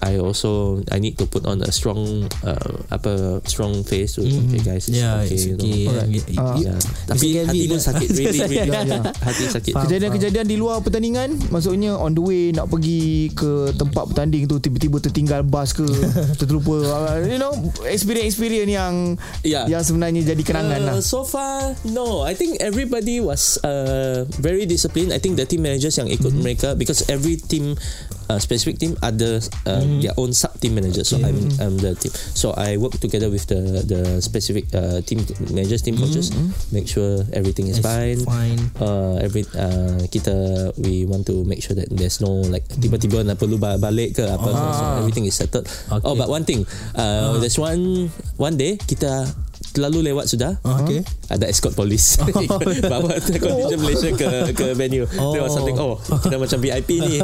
I 0.03 0.19
also 0.19 0.51
I 0.87 0.99
need 0.99 1.15
to 1.17 1.25
put 1.25 1.47
on 1.47 1.63
a 1.63 1.71
strong 1.71 2.03
uh, 2.43 2.73
apa 2.89 3.39
strong 3.43 3.81
face 3.81 4.19
to 4.19 4.21
okay 4.21 4.59
guys 4.59 4.85
it's 4.85 4.93
Yeah, 4.93 5.23
okay, 5.23 5.31
it's 5.31 5.47
you 5.47 5.55
know. 5.55 5.63
okay. 5.63 5.87
Alright. 5.87 6.11
Yeah. 6.27 6.43
Ah. 6.43 6.55
Yeah. 6.59 6.77
Tapi 7.07 7.27
hati 7.39 7.59
pun 7.65 7.79
lah. 7.79 7.85
sakit 7.85 8.07
really 8.19 8.39
really 8.43 8.67
Ya, 8.67 8.83
ya. 8.83 8.99
hati 9.27 9.43
sakit. 9.47 9.73
Kejadian-kejadian 9.73 10.43
di 10.43 10.55
luar 10.55 10.79
pertandingan 10.79 11.39
Maksudnya 11.47 11.95
on 11.95 12.11
the 12.11 12.19
way 12.19 12.51
Nak 12.51 12.67
pergi 12.67 13.31
ke 13.31 13.71
tempat 13.73 14.11
bertanding 14.11 14.43
tu 14.45 14.59
Tiba-tiba 14.59 14.99
tertinggal 14.99 15.41
bas 15.41 15.71
ke 15.71 15.87
Terlupa 16.39 16.75
uh, 16.83 17.17
You 17.23 17.37
know 17.37 17.55
Experience-experience 17.83 18.67
yang 18.69 18.93
Yeah. 19.41 19.67
Yang 19.69 19.89
sebenarnya 19.89 20.21
jadi 20.25 20.43
kenangan 20.43 20.71
Uh, 20.75 20.85
lah 20.85 20.95
So 20.99 21.23
far, 21.23 21.79
no. 21.85 22.23
I 22.23 22.33
think 22.33 22.59
everybody 22.59 23.19
was 23.19 23.55
uh, 23.61 24.25
very 24.35 24.65
disciplined. 24.65 25.11
I 25.11 25.19
think 25.19 25.35
the 25.35 25.45
team 25.45 25.61
managers 25.61 25.95
yang 25.95 26.07
ikut 26.07 26.25
Mm-hmm. 26.25 26.41
mereka 26.41 26.69
because 26.73 27.05
every 27.07 27.37
team, 27.37 27.77
uh, 28.27 28.37
specific 28.37 28.77
team, 28.77 28.95
ada 28.99 29.39
uh, 29.65 29.81
Mm-hmm. 29.83 29.99
their 29.99 30.15
own 30.15 30.31
sub 30.31 30.53
team 30.59 30.75
managers. 30.75 31.09
So 31.09 31.17
I'm, 31.17 31.35
I'm 31.59 31.75
the 31.75 31.91
team. 31.93 32.11
So 32.33 32.53
I 32.53 32.77
work 32.77 32.95
together 32.95 33.27
with 33.27 33.47
the 33.47 33.83
the 33.83 34.01
specific 34.19 34.69
uh, 34.71 35.01
team 35.01 35.19
managers, 35.49 35.81
team 35.81 35.97
coaches, 35.97 36.31
make 36.69 36.87
sure 36.87 37.25
everything 37.33 37.67
is 37.67 37.79
It's 37.79 37.85
fine. 37.85 38.19
fine. 38.23 38.61
Uh, 38.79 39.19
every 39.19 39.43
uh, 39.53 40.05
kita 40.07 40.31
we 40.77 41.03
want 41.03 41.25
to 41.27 41.43
make 41.43 41.59
sure 41.59 41.73
that 41.73 41.89
there's 41.89 42.19
no 42.19 42.43
like 42.47 42.63
tiba-tiba 42.69 43.23
nak 43.23 43.35
perlu 43.35 43.57
ba- 43.57 43.75
balik 43.75 44.15
ke 44.15 44.23
apa 44.23 44.49
so, 44.49 44.63
so 44.71 44.83
everything 44.99 45.25
is 45.25 45.35
settled. 45.35 45.65
Okay. 45.65 46.05
Oh 46.05 46.13
but 46.13 46.29
one 46.29 46.43
thing, 46.43 46.63
uh, 46.95 47.35
there's 47.39 47.57
one 47.57 48.07
one 48.37 48.55
day 48.55 48.77
kita 48.77 49.27
terlalu 49.73 50.05
lewat 50.07 50.29
sudah. 50.29 50.61
Okay. 50.63 51.01
Ada 51.27 51.49
escort 51.49 51.73
polis 51.73 52.21
Bawa 52.91 53.17
contingent 53.41 53.79
Malaysia 53.79 54.09
ke 54.11 54.29
ke 54.53 54.65
venue 54.73 55.07
There 55.09 55.41
was 55.41 55.49
Oh. 55.49 55.57
something 55.57 55.73
Oh 55.75 55.95
kita 55.97 56.37
macam 56.37 56.57
VIP 56.59 56.99
ni 56.99 57.17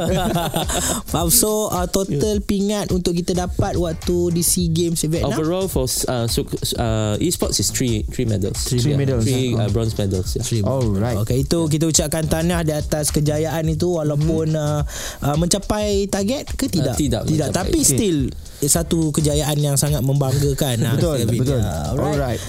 Faham 1.06 1.28
So 1.28 1.68
uh, 1.68 1.86
total 1.86 2.40
pingat 2.40 2.90
Untuk 2.90 3.14
kita 3.14 3.36
dapat 3.36 3.76
Waktu 3.76 4.34
di 4.34 4.42
SEA 4.42 4.66
Games 4.68 4.98
Vietnam 5.00 5.30
Overall 5.32 5.66
for 5.66 5.86
uh, 6.08 6.26
so, 6.26 6.42
uh, 6.74 7.14
esports 7.18 7.58
is 7.58 7.70
three 7.70 8.02
three 8.04 8.24
medals 8.24 8.66
Three 8.66 8.96
medals, 8.96 9.22
Three 9.22 9.54
yeah. 9.54 9.62
uh, 9.62 9.68
bronze 9.68 9.94
medals 9.94 10.34
yeah. 10.34 10.42
Three. 10.42 10.62
Alright. 10.62 11.16
Okay 11.22 11.44
itu 11.44 11.58
kita 11.68 11.84
ucapkan 11.86 12.26
tahniah 12.26 12.62
di 12.62 12.74
atas 12.74 13.10
kejayaan 13.10 13.62
itu 13.68 13.94
walaupun 13.94 14.50
uh, 14.52 14.82
uh, 15.20 15.36
mencapai 15.36 16.08
target 16.08 16.50
ke 16.50 16.66
tidak? 16.66 16.96
Uh, 16.96 16.98
tidak 16.98 17.22
Tidak. 17.24 17.48
mencapai. 17.48 17.58
Tapi 17.60 17.78
Okay. 17.80 17.96
still 17.96 18.18
satu 18.60 19.08
kejayaan 19.10 19.56
yang 19.56 19.72
sangat 19.74 20.04
membanggakan. 20.04 20.76
Ah, 20.84 20.92
Betul. 20.92 21.24
Betul 21.24 21.60
Ah, 21.60 21.92
Alright. 21.92 22.12
Alright 22.12 22.39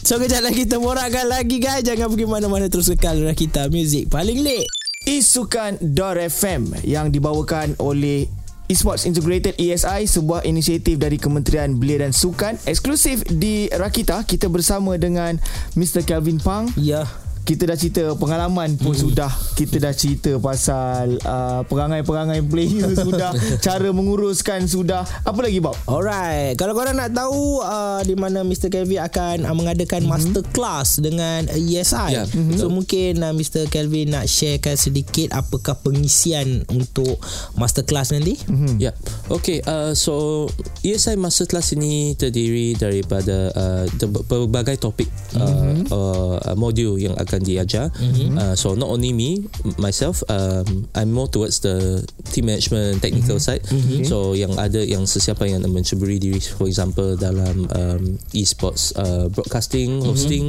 So 0.00 0.16
kejap 0.16 0.40
lagi 0.40 0.64
kita 0.64 0.80
borakkan 0.80 1.28
lagi 1.28 1.60
guys. 1.60 1.84
Jangan 1.84 2.08
pergi 2.08 2.26
mana-mana 2.26 2.66
terus 2.72 2.88
kekal 2.88 3.20
dengan 3.20 3.36
kita 3.36 3.68
Music 3.68 4.08
paling 4.08 4.40
lit. 4.40 4.64
Isukan.fm 5.04 6.84
Yang 6.84 7.06
dibawakan 7.16 7.76
oleh 7.80 8.28
Esports 8.70 9.04
Integrated 9.04 9.58
ESI 9.58 10.06
sebuah 10.06 10.46
inisiatif 10.46 10.96
dari 10.96 11.18
Kementerian 11.18 11.74
Belia 11.74 12.06
dan 12.06 12.14
Sukan 12.14 12.56
eksklusif 12.64 13.26
di 13.26 13.66
Rakita 13.68 14.22
kita 14.24 14.46
bersama 14.46 14.94
dengan 14.96 15.36
Mr 15.74 16.06
Kelvin 16.06 16.38
Pang 16.38 16.70
Ya. 16.78 17.04
Kita 17.50 17.66
dah 17.66 17.74
cerita 17.74 18.02
pengalaman 18.14 18.78
pun 18.78 18.94
hmm. 18.94 19.02
sudah 19.10 19.30
kita 19.58 19.82
dah 19.82 19.90
cerita 19.90 20.38
pasal 20.38 21.18
uh, 21.26 21.66
perangai-perangai 21.66 22.46
player 22.46 22.94
sudah 23.06 23.34
cara 23.58 23.90
menguruskan 23.90 24.70
sudah 24.70 25.02
apa 25.26 25.40
lagi 25.42 25.58
Bob 25.58 25.74
Alright, 25.90 26.54
kalau 26.54 26.78
korang 26.78 26.94
nak 26.94 27.10
tahu 27.10 27.58
uh, 27.58 27.98
di 28.06 28.14
mana 28.14 28.46
Mr. 28.46 28.70
Kelvin 28.70 29.02
akan 29.02 29.42
uh, 29.42 29.54
mengadakan 29.58 30.06
mm-hmm. 30.06 30.14
masterclass 30.14 31.02
dengan 31.02 31.50
ESI. 31.50 32.08
Ya, 32.14 32.22
mm-hmm. 32.30 32.58
So 32.62 32.70
mungkin 32.70 33.26
uh, 33.26 33.34
Mr. 33.34 33.66
Kelvin 33.66 34.14
nak 34.14 34.30
sharekan 34.30 34.78
sedikit 34.78 35.34
apakah 35.34 35.74
pengisian 35.82 36.62
untuk 36.70 37.18
masterclass 37.58 38.14
nanti? 38.14 38.38
Hmm. 38.46 38.78
Ya, 38.78 38.94
okay. 39.26 39.58
Uh, 39.66 39.96
so 39.98 40.46
ESI 40.86 41.18
Masterclass 41.18 41.74
ini 41.74 42.14
terdiri 42.14 42.78
daripada 42.78 43.50
uh, 43.50 43.84
pelbagai 44.30 44.78
topik 44.78 45.10
uh, 45.34 45.48
Mhm. 45.50 45.90
uh, 45.90 46.54
modul 46.54 46.96
yang 47.00 47.16
akan 47.18 47.39
diajar. 47.40 47.90
Mhm. 47.92 48.34
Uh, 48.34 48.54
so 48.54 48.72
not 48.72 48.88
only 48.88 49.10
me, 49.10 49.44
myself, 49.76 50.22
um, 50.26 50.88
I'm 50.92 51.10
more 51.10 51.26
towards 51.26 51.60
the 51.60 52.00
team 52.30 52.46
management 52.46 53.00
technical 53.00 53.36
Mhm. 53.36 53.44
side. 53.44 53.62
So 54.04 54.32
yang 54.32 54.56
ada 54.56 54.80
yang 54.80 55.04
sesiapa 55.04 55.44
yang 55.44 55.62
mencuburi 55.64 56.16
diri, 56.16 56.40
for 56.40 56.66
example 56.66 57.14
dalam 57.14 57.66
um, 57.70 58.02
esports 58.32 58.92
uh, 58.94 59.26
broadcasting, 59.28 60.00
Mhm. 60.00 60.06
hosting. 60.06 60.46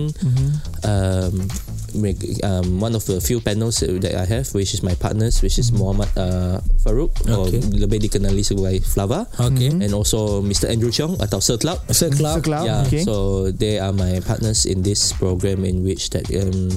Um, 0.83 1.47
make- 1.93 2.39
um, 2.41 2.79
one 2.79 2.95
of 2.95 3.03
the 3.03 3.19
few 3.19 3.39
panels 3.39 3.83
that 3.83 4.15
I 4.15 4.23
have, 4.25 4.47
which 4.55 4.71
is 4.73 4.79
my 4.81 4.95
partners, 4.95 5.43
which 5.43 5.59
is 5.59 5.71
Muhammad 5.71 6.07
uh, 6.15 6.63
Farouk, 6.79 7.11
or 7.27 7.51
Okay. 7.51 7.59
lebih 7.75 7.99
dikenali 8.01 8.41
sebagai 8.41 8.79
Flava. 8.81 9.27
Okay. 9.35 9.69
And 9.69 9.91
also 9.91 10.39
Mr. 10.39 10.71
Andrew 10.71 10.89
Chong 10.89 11.19
atau 11.19 11.43
Sir 11.43 11.59
Cloud. 11.59 11.83
Sir 11.91 12.07
Club. 12.09 12.39
Sekelab 12.39 12.63
Yeah, 12.63 12.87
okay. 12.87 13.03
so 13.03 13.47
they 13.51 13.75
are 13.75 13.91
my 13.91 14.23
partners 14.23 14.63
in 14.63 14.81
this 14.81 15.11
program 15.11 15.67
in 15.67 15.83
which 15.83 16.09
that 16.15 16.23
um, 16.31 16.70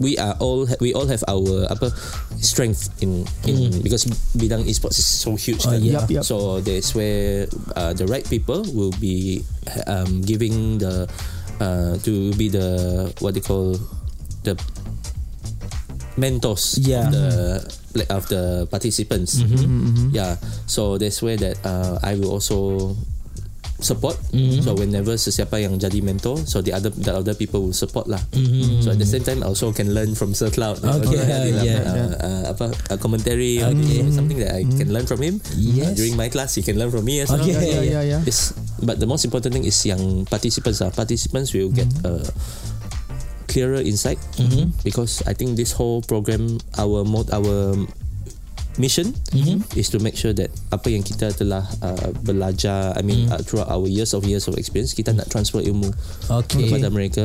we 0.00 0.16
are 0.16 0.32
all 0.40 0.64
we 0.80 0.96
all 0.96 1.04
have 1.06 1.20
our 1.28 1.68
apa 1.68 1.92
strength 2.40 2.88
in 3.04 3.28
in 3.44 3.68
because 3.84 4.08
bidang 4.32 4.64
esports 4.64 4.96
is 4.96 5.04
so 5.06 5.36
huge. 5.36 5.60
Kan. 5.60 5.80
yeah. 5.84 6.00
Yup, 6.00 6.08
yup. 6.08 6.24
So 6.24 6.60
that's 6.64 6.96
where 6.96 7.44
uh, 7.76 7.92
the 7.92 8.08
right 8.08 8.24
people 8.24 8.64
will 8.72 8.96
be 8.96 9.44
um, 9.86 10.24
giving 10.24 10.80
the 10.80 11.04
uh, 11.60 12.00
to 12.00 12.32
be 12.40 12.48
the 12.48 13.12
what 13.20 13.36
they 13.36 13.44
call 13.44 13.76
the 14.48 14.56
mentors 16.16 16.78
Yeah. 16.80 17.06
of 17.06 17.12
the 17.12 17.28
like 17.94 18.10
of 18.10 18.24
the 18.28 18.66
participants. 18.70 19.40
Mm-hmm, 19.40 20.14
Yeah. 20.14 20.36
So 20.66 20.98
that's 20.98 21.20
where 21.22 21.36
that 21.36 21.58
uh, 21.64 21.98
I 22.02 22.14
will 22.16 22.30
also 22.30 22.96
support. 23.82 24.16
So 24.62 24.76
whenever 24.76 25.16
sesiapa 25.16 25.60
yang 25.60 25.76
jadi 25.80 26.00
mentor, 26.04 26.40
so 26.44 26.60
the 26.60 26.72
other 26.72 26.90
the 26.90 27.12
other 27.12 27.34
people 27.34 27.64
will 27.66 27.76
support 27.76 28.06
lah. 28.06 28.20
So 28.84 28.92
at 28.92 28.98
the 29.00 29.08
same 29.08 29.24
time, 29.24 29.42
also 29.42 29.72
can 29.72 29.92
learn 29.92 30.14
from 30.14 30.32
Sir 30.32 30.50
Cloud. 30.52 30.80
Okay, 30.80 31.18
Jadi 31.20 31.50
lah, 31.54 31.64
yeah. 31.64 31.82
uh, 31.82 32.12
uh, 32.20 32.42
apa 32.52 32.66
uh, 32.90 32.98
commentary 32.98 33.62
or 33.62 33.72
something 34.10 34.38
that 34.40 34.54
I 34.54 34.64
can 34.64 34.92
learn 34.92 35.06
from 35.06 35.20
him. 35.24 35.40
Yes. 35.56 35.96
During 35.96 36.14
my 36.14 36.28
class, 36.28 36.54
he 36.54 36.62
can 36.62 36.78
learn 36.78 36.90
from 36.90 37.04
me 37.04 37.20
as 37.24 37.30
well. 37.30 37.42
Okay. 37.42 37.56
Yeah, 37.56 37.84
yeah, 38.00 38.02
yeah. 38.18 38.20
It's, 38.28 38.52
but 38.82 39.00
the 39.00 39.06
most 39.06 39.24
important 39.24 39.54
thing 39.56 39.64
is 39.64 39.76
yang 39.84 40.26
participants 40.26 40.80
are 40.80 40.92
participants 40.92 41.52
will 41.52 41.72
get 41.72 41.88
a 42.04 42.24
clearer 43.50 43.82
insight 43.82 44.18
because 44.86 45.26
I 45.26 45.34
think 45.34 45.58
this 45.58 45.74
whole 45.74 46.06
program 46.06 46.62
our 46.78 47.02
mod 47.02 47.34
our 47.34 47.74
mission 48.80 49.12
is 49.76 49.92
to 49.92 50.00
make 50.00 50.16
sure 50.16 50.32
that 50.32 50.48
apa 50.72 50.88
yang 50.88 51.04
kita 51.04 51.28
telah 51.30 51.60
uh, 51.78 52.08
belajar 52.24 52.96
I 52.96 53.04
mean 53.04 53.28
uh, 53.28 53.44
throughout 53.44 53.68
our 53.68 53.84
years 53.84 54.16
of 54.16 54.24
years 54.24 54.48
of 54.48 54.56
experience 54.56 54.96
kita 54.96 55.12
nak 55.12 55.28
transfer 55.28 55.60
ilmu 55.60 55.92
Okay. 56.32 56.64
kepada 56.66 56.88
mereka. 56.88 57.24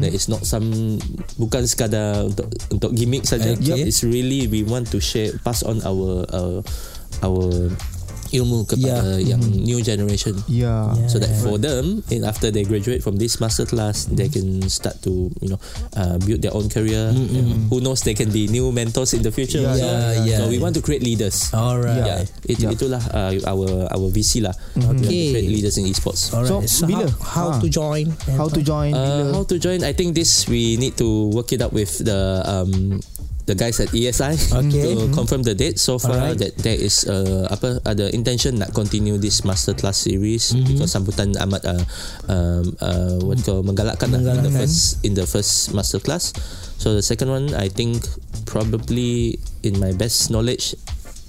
That 0.00 0.16
is 0.16 0.26
not 0.26 0.48
some 0.48 0.96
bukan 1.36 1.68
sekadar 1.68 2.24
untuk 2.24 2.48
untuk 2.72 2.90
gimmick 2.96 3.28
saja. 3.28 3.52
Okay. 3.52 3.84
it's 3.84 4.00
really 4.00 4.48
we 4.48 4.64
want 4.64 4.88
to 4.88 4.98
share 4.98 5.36
pass 5.44 5.60
on 5.60 5.84
our 5.84 6.24
uh, 6.32 6.64
our 7.20 7.68
ilmu 8.34 8.66
kepada 8.66 9.22
yang 9.22 9.38
new 9.62 9.78
generation 9.78 10.34
Yeah. 10.50 10.90
so 11.06 11.22
that 11.22 11.30
for 11.38 11.54
them 11.56 12.02
and 12.10 12.26
after 12.26 12.50
they 12.50 12.66
graduate 12.66 13.00
from 13.00 13.16
this 13.16 13.38
master 13.38 13.62
class 13.64 14.10
they 14.10 14.26
can 14.26 14.66
start 14.66 14.98
to 15.06 15.30
you 15.38 15.54
know 15.54 15.60
uh, 15.94 16.18
build 16.22 16.42
their 16.42 16.52
own 16.52 16.66
career 16.66 17.14
Yeah. 17.14 17.70
who 17.70 17.78
knows 17.78 18.02
they 18.02 18.14
can 18.14 18.28
be 18.28 18.50
new 18.50 18.68
mentors 18.70 19.14
in 19.14 19.22
the 19.22 19.30
future 19.30 19.62
Yeah, 19.62 19.70
also. 19.70 19.86
yeah, 19.86 20.10
yeah. 20.26 20.38
so 20.42 20.50
we 20.50 20.58
want 20.58 20.74
to 20.74 20.82
create 20.82 21.02
leaders 21.02 21.54
Alright. 21.54 22.02
yeah, 22.02 22.18
it, 22.44 22.58
Yeah. 22.58 22.74
itulah 22.74 23.02
uh, 23.14 23.32
our 23.46 23.68
our 23.90 24.06
VC 24.10 24.42
lah 24.42 24.54
We 24.74 24.82
want 24.82 24.98
to 25.00 25.06
Okay. 25.06 25.30
create 25.30 25.48
leaders 25.50 25.78
in 25.78 25.86
esports 25.86 26.34
Alright. 26.34 26.66
So, 26.66 26.86
bila? 26.90 27.06
how, 27.22 27.22
how 27.22 27.48
Ah. 27.54 27.60
to 27.62 27.68
join? 27.68 28.06
How 28.34 28.48
to 28.50 28.60
join? 28.60 28.90
Uh, 28.96 29.30
how 29.36 29.44
to 29.46 29.56
join? 29.60 29.84
I 29.84 29.92
think 29.92 30.16
this 30.16 30.48
we 30.48 30.74
need 30.76 30.96
to 30.98 31.30
work 31.30 31.52
it 31.52 31.60
out 31.60 31.70
with 31.70 32.02
the 32.02 32.40
um, 32.42 32.98
the 33.44 33.54
guys 33.54 33.76
at 33.80 33.92
ESI 33.92 34.34
Okay. 34.52 34.94
to 34.96 35.12
confirm 35.12 35.44
the 35.44 35.52
date. 35.52 35.76
So 35.76 36.00
far 36.00 36.16
Alright. 36.16 36.40
that 36.40 36.56
there 36.64 36.76
is 36.76 37.04
uh, 37.04 37.44
apa 37.52 37.80
ada 37.84 38.08
intention 38.12 38.56
nak 38.56 38.72
continue 38.72 39.20
this 39.20 39.44
masterclass 39.44 40.00
series 40.08 40.56
because 40.56 40.96
sambutan 40.96 41.36
amat 41.36 41.62
uh, 41.68 41.84
um, 42.28 42.64
uh, 42.80 43.16
what 43.20 43.36
call 43.44 43.60
menggalakkan, 43.60 44.12
lah 44.12 44.20
in 44.20 44.24
the 44.24 44.32
Menggalakkan. 44.32 44.60
first 44.64 44.80
in 45.04 45.12
the 45.12 45.26
first 45.28 45.72
masterclass. 45.76 46.32
So 46.80 46.96
the 46.96 47.04
second 47.04 47.28
one 47.28 47.52
I 47.52 47.68
think 47.68 48.04
probably 48.48 49.36
in 49.64 49.76
my 49.80 49.92
best 49.92 50.28
knowledge 50.32 50.76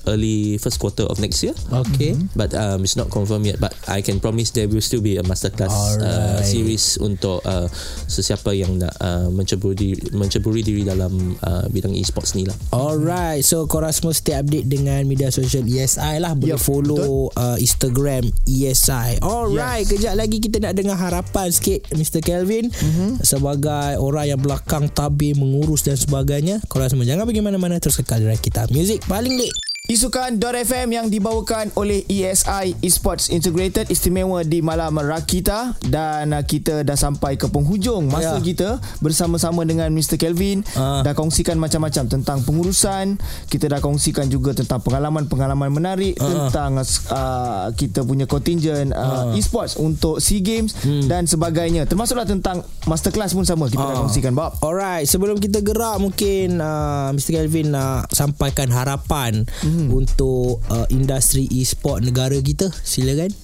early 0.08 0.58
first 0.58 0.80
quarter 0.80 1.04
of 1.06 1.20
next 1.20 1.44
year. 1.44 1.54
Okay. 1.72 2.16
But 2.34 2.54
um, 2.54 2.84
it's 2.86 2.96
not 2.96 3.10
confirmed 3.10 3.46
yet. 3.46 3.60
But 3.60 3.74
I 3.90 4.02
can 4.02 4.20
promise 4.20 4.52
there 4.52 4.68
will 4.70 4.82
still 4.82 5.02
be 5.02 5.18
a 5.18 5.24
masterclass 5.24 5.72
uh, 5.72 6.02
Alright. 6.02 6.46
series 6.46 6.98
untuk 7.02 7.42
uh, 7.46 7.68
sesiapa 8.10 8.54
yang 8.56 8.80
nak 8.82 8.94
uh, 9.02 9.28
menceburi 9.30 9.76
diri, 9.76 10.02
menceburi 10.16 10.62
diri 10.62 10.82
dalam 10.86 11.36
uh, 11.42 11.66
bidang 11.70 11.94
e-sports 11.98 12.34
ni 12.38 12.46
lah. 12.46 12.56
Alright, 12.72 13.44
so 13.44 13.66
korang 13.66 13.92
semua 13.92 14.14
stay 14.16 14.38
update 14.38 14.68
dengan 14.70 15.04
media 15.10 15.30
sosial 15.34 15.66
ESI 15.66 16.22
lah. 16.22 16.34
Boleh 16.38 16.58
Yup, 16.58 16.64
follow 16.64 17.30
uh, 17.36 17.58
Instagram 17.60 18.30
ESI. 18.46 19.20
Alright, 19.22 19.86
Yes. 19.86 19.92
kejap 19.98 20.14
lagi 20.18 20.38
kita 20.40 20.58
nak 20.62 20.74
dengar 20.78 20.98
harapan 21.00 21.50
sikit 21.50 21.90
Mr. 21.96 22.22
Kelvin 22.22 22.70
mm-hmm. 22.70 23.24
sebagai 23.24 23.98
orang 23.98 24.36
yang 24.36 24.40
belakang 24.42 24.88
tabir 24.92 25.34
mengurus 25.36 25.86
dan 25.86 25.98
sebagainya. 25.98 26.62
Korang 26.70 26.92
semua 26.92 27.08
jangan 27.08 27.26
pergi 27.26 27.42
mana-mana 27.42 27.80
terus 27.82 27.98
kekal 28.00 28.22
kita. 28.40 28.68
Music 28.72 29.02
paling 29.06 29.38
lit. 29.86 29.94
Isukan.fm 29.96 30.88
yang 30.92 31.08
dibawakan 31.08 31.74
oleh 31.74 32.06
ESI 32.06 32.78
Esports 32.80 33.28
Integrated 33.28 33.88
istimewa 33.88 34.42
di 34.42 34.60
malam 34.60 34.96
Rakita 34.96 35.78
dan 35.84 36.30
uh, 36.30 36.42
kita 36.42 36.82
dah 36.82 36.94
sampai 36.94 37.36
ke 37.36 37.46
penghujung 37.46 38.06
masa 38.06 38.38
Ya. 38.38 38.42
kita 38.44 38.70
bersama-sama 39.00 39.62
dengan 39.62 39.90
Mr. 39.90 40.16
Kelvin 40.16 40.66
Ah. 40.74 41.02
dah 41.02 41.12
kongsikan 41.12 41.56
macam-macam 41.56 42.06
tentang 42.08 42.42
pengurusan 42.42 43.18
kita 43.48 43.66
dah 43.68 43.78
kongsikan 43.78 44.26
juga 44.26 44.52
tentang 44.52 44.80
pengalaman-pengalaman 44.80 45.70
menarik 45.70 46.18
Ah. 46.18 46.50
tentang 46.50 46.72
uh, 46.80 47.70
kita 47.72 48.02
punya 48.02 48.26
contingent 48.26 48.92
uh, 48.92 49.34
esports 49.34 49.76
untuk 49.76 50.18
SEA 50.18 50.40
Games 50.40 50.74
Hmm. 50.78 51.06
dan 51.06 51.24
sebagainya 51.24 51.86
termasuklah 51.86 52.26
tentang 52.26 52.60
masterclass 52.84 53.32
pun 53.32 53.44
sama 53.44 53.66
kita 53.68 53.80
dah 53.80 53.96
Ah. 53.96 54.02
kongsikan 54.02 54.32
Bob 54.32 54.58
Alright, 54.60 55.06
sebelum 55.06 55.38
kita 55.38 55.60
gerak 55.60 55.98
mungkin 55.98 56.58
uh, 56.58 57.10
Mr. 57.12 57.32
Kelvin 57.38 57.72
nak 57.72 58.10
sampaikan 58.10 58.68
harapan 58.68 59.46
mm. 59.76 59.90
untuk 59.92 60.64
uh, 60.72 60.88
industri 60.88 61.46
e-sport 61.52 62.02
negara 62.02 62.40
kita. 62.40 62.72
Silakan. 62.72 63.36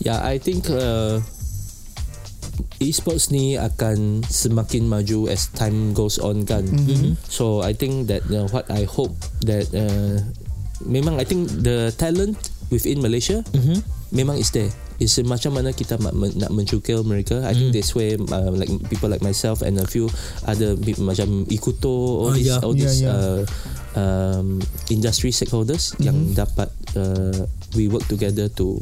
Yeah, 0.00 0.22
I 0.24 0.38
think 0.38 0.70
uh, 0.70 1.20
e-sports 2.78 3.30
ni 3.34 3.58
akan 3.58 4.22
semakin 4.26 4.86
maju 4.86 5.26
as 5.30 5.50
time 5.54 5.94
goes 5.94 6.18
on 6.18 6.46
kan. 6.46 6.66
Mm-hmm. 6.66 7.18
So 7.26 7.62
I 7.62 7.74
think 7.74 8.06
that 8.10 8.26
uh, 8.30 8.46
what 8.54 8.70
I 8.70 8.86
hope 8.86 9.14
that 9.42 9.66
uh, 9.74 10.22
memang 10.86 11.18
I 11.18 11.26
think 11.26 11.50
the 11.50 11.90
talent 11.98 12.38
within 12.70 13.02
Malaysia 13.02 13.42
mm-hmm. 13.50 13.82
memang 14.14 14.38
is 14.38 14.54
there. 14.54 14.70
Is 14.98 15.14
macam 15.22 15.54
mana 15.54 15.70
kita 15.70 15.94
nak 16.02 16.50
mencukil 16.50 17.06
mereka. 17.06 17.46
I 17.46 17.54
think 17.54 17.70
this 17.70 17.94
way 17.94 18.18
uh, 18.18 18.50
like 18.50 18.66
people 18.90 19.06
like 19.06 19.22
myself 19.22 19.62
and 19.62 19.78
a 19.78 19.86
few 19.86 20.10
other 20.42 20.74
people 20.74 21.06
macam 21.06 21.46
Ikuto 21.46 21.86
all 22.26 22.30
Oh, 22.30 22.34
these 22.34 22.50
yeah. 22.50 22.66
all 22.66 22.74
Yeah, 22.74 22.82
these 22.82 22.98
yeah. 23.06 23.14
uh, 23.14 23.40
um, 23.98 24.62
industry 24.88 25.34
stakeholders 25.34 25.98
yang 25.98 26.14
dapat 26.38 26.70
uh, 26.94 27.42
we 27.74 27.90
work 27.90 28.06
together 28.06 28.46
to 28.54 28.78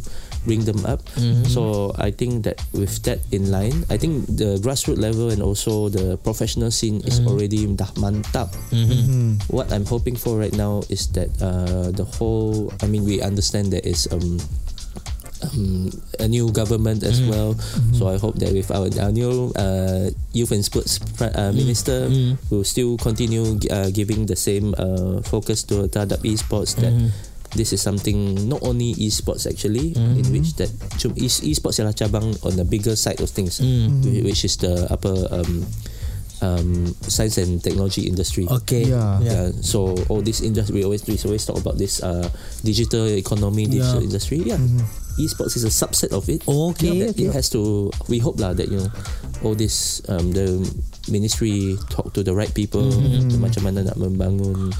bring 0.46 0.62
them 0.62 0.79
up. 0.87 1.02
So 1.50 1.90
I 1.98 2.14
think 2.14 2.46
that 2.46 2.62
with 2.70 3.02
that 3.02 3.18
in 3.35 3.50
line, 3.50 3.83
I 3.90 3.98
think 3.98 4.31
the 4.31 4.62
grassroots 4.62 5.02
level 5.02 5.35
and 5.35 5.42
also 5.42 5.90
the 5.90 6.14
professional 6.22 6.70
scene 6.70 7.02
is 7.02 7.18
already 7.26 7.66
dah 7.66 7.90
mantap. 7.98 8.55
What 9.50 9.74
I'm 9.74 9.83
hoping 9.83 10.14
for 10.14 10.38
right 10.38 10.55
now 10.55 10.87
is 10.87 11.11
that 11.18 11.35
uh, 11.42 11.90
the 11.90 12.07
whole, 12.07 12.70
I 12.79 12.87
mean, 12.87 13.02
we 13.02 13.18
understand 13.18 13.74
there 13.74 13.83
is 13.83 14.07
um, 14.14 14.38
um, 15.52 15.90
a 16.18 16.26
new 16.28 16.50
government 16.50 17.02
as 17.02 17.22
well. 17.22 17.54
So 17.92 18.09
I 18.09 18.18
hope 18.18 18.37
that 18.40 18.52
with 18.52 18.70
our, 18.70 18.88
our 19.00 19.12
new 19.12 19.52
uh, 19.56 20.11
youth 20.32 20.52
and 20.52 20.64
sports 20.64 20.98
pri- 21.16 21.32
uh, 21.35 21.52
minister, 21.52 22.09
we'll 22.50 22.64
still 22.64 22.96
continue 22.98 23.59
uh, 23.70 23.90
giving 23.90 24.26
the 24.26 24.37
same 24.37 24.74
uh, 24.76 25.22
focus 25.22 25.62
to 25.70 25.88
terhadap 25.88 26.22
esports. 26.26 26.74
That 26.76 26.92
this 27.56 27.72
is 27.72 27.80
something 27.80 28.48
not 28.48 28.61
only 28.62 28.92
esports 29.00 29.46
actually, 29.48 29.94
in 29.96 30.26
which 30.32 30.54
that 30.61 30.68
e- 31.16 31.52
esports 31.52 31.78
ialah 31.80 31.94
cabang 31.96 32.37
on 32.44 32.56
the 32.56 32.64
bigger 32.64 32.96
side 32.96 33.20
of 33.22 33.30
things, 33.30 33.59
whi- 33.62 34.22
which 34.26 34.44
is 34.44 34.56
the 34.59 34.87
upper. 34.90 35.14
um, 35.30 35.64
um, 36.42 36.92
science 37.00 37.38
and 37.38 37.64
technology 37.64 38.04
industry. 38.04 38.44
Okay. 38.44 38.85
Yeah. 38.92 39.20
Yeah. 39.24 39.46
So 39.64 39.96
all 40.12 40.20
this 40.20 40.44
industry 40.44 40.76
we 40.76 40.85
always 40.85 41.00
we 41.09 41.16
always 41.24 41.48
talk 41.48 41.56
about 41.56 41.78
this 41.80 42.02
uh, 42.04 42.28
digital 42.61 43.09
economy, 43.09 43.64
digital 43.64 44.04
Yeah. 44.04 44.09
industry. 44.12 44.38
Yeah. 44.44 44.61
Esports 45.18 45.57
is 45.57 45.64
a 45.64 45.72
subset 45.72 46.12
of 46.12 46.29
it. 46.29 46.44
Okay, 46.46 47.07
That 47.09 47.16
okay. 47.16 47.26
It 47.29 47.33
has 47.35 47.48
to. 47.57 47.90
We 48.09 48.18
hope 48.18 48.38
lah 48.40 48.52
that 48.52 48.68
you 48.68 48.79
know 48.81 48.90
all 49.44 49.55
this 49.55 50.00
um, 50.09 50.33
the 50.33 50.61
ministry 51.09 51.76
talk 51.88 52.12
to 52.14 52.22
the 52.22 52.35
right 52.35 52.52
people. 52.52 52.90
to 52.92 53.37
Macam 53.40 53.62
mana 53.68 53.88
nak 53.88 53.96
membangun 53.96 54.72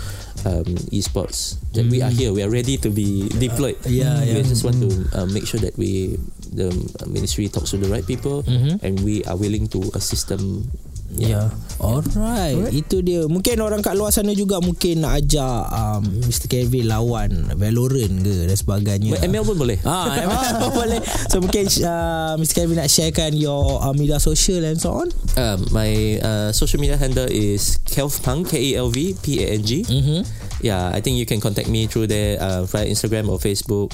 um, 0.45 0.69
esports. 0.93 1.57
That 1.73 1.89
we 1.89 2.01
are 2.03 2.13
here. 2.13 2.33
We 2.33 2.43
are 2.45 2.51
ready 2.53 2.77
to 2.81 2.89
be 2.93 3.29
deployed. 3.37 3.77
Yeah, 3.89 4.21
We 4.23 4.41
yeah. 4.41 4.47
just 4.47 4.65
want 4.65 4.81
to 4.81 4.91
uh, 5.17 5.27
make 5.29 5.47
sure 5.47 5.61
that 5.61 5.77
we 5.81 6.17
the 6.53 6.73
ministry 7.07 7.49
talks 7.49 7.73
to 7.73 7.79
the 7.81 7.89
right 7.89 8.05
people 8.07 8.45
and 8.81 9.01
we 9.05 9.25
are 9.29 9.37
willing 9.37 9.69
to 9.77 9.93
assist 9.95 10.29
them. 10.29 10.69
Ya. 11.17 11.29
Yeah. 11.29 11.47
Alright. 11.77 12.57
Alright. 12.57 12.73
Itu 12.73 13.05
dia. 13.05 13.29
Mungkin 13.29 13.61
orang 13.61 13.85
kat 13.85 13.93
luar 14.01 14.09
sana 14.09 14.33
juga 14.33 14.61
mungkin 14.65 15.05
nak 15.05 15.21
ajak 15.21 15.61
um, 15.69 16.03
Mr. 16.25 16.49
Kevin 16.49 16.89
lawan 16.89 17.53
Valorant 17.53 18.15
ke 18.25 18.49
dan 18.49 18.57
sebagainya. 18.57 19.21
ML 19.21 19.45
pun 19.45 19.57
boleh. 19.61 19.77
Ah, 19.85 20.17
ML 20.17 20.73
boleh. 20.81 21.01
So 21.29 21.45
mungkin 21.45 21.69
uh, 21.85 22.41
Mr. 22.41 22.65
Kevin 22.65 22.81
nak 22.81 22.89
sharekan 22.89 23.37
your 23.37 23.81
uh, 23.85 23.93
media 23.93 24.17
social 24.17 24.65
and 24.65 24.81
so 24.81 25.05
on. 25.05 25.09
Um, 25.37 25.69
my 25.69 26.17
uh, 26.25 26.49
social 26.57 26.81
media 26.81 26.97
handle 26.97 27.29
is 27.29 27.77
Kelvpang 27.85 28.49
K 28.49 28.57
E 28.57 28.71
L 28.81 28.89
V 28.89 29.13
P 29.21 29.45
A 29.45 29.61
N 29.61 29.63
G. 29.63 29.85
Mm-hmm. 29.85 30.21
Yeah, 30.65 30.89
I 30.89 31.05
think 31.05 31.21
you 31.21 31.29
can 31.29 31.45
contact 31.45 31.69
me 31.69 31.85
through 31.85 32.09
there 32.09 32.41
uh, 32.41 32.65
via 32.65 32.89
Instagram 32.89 33.29
or 33.29 33.37
Facebook. 33.37 33.93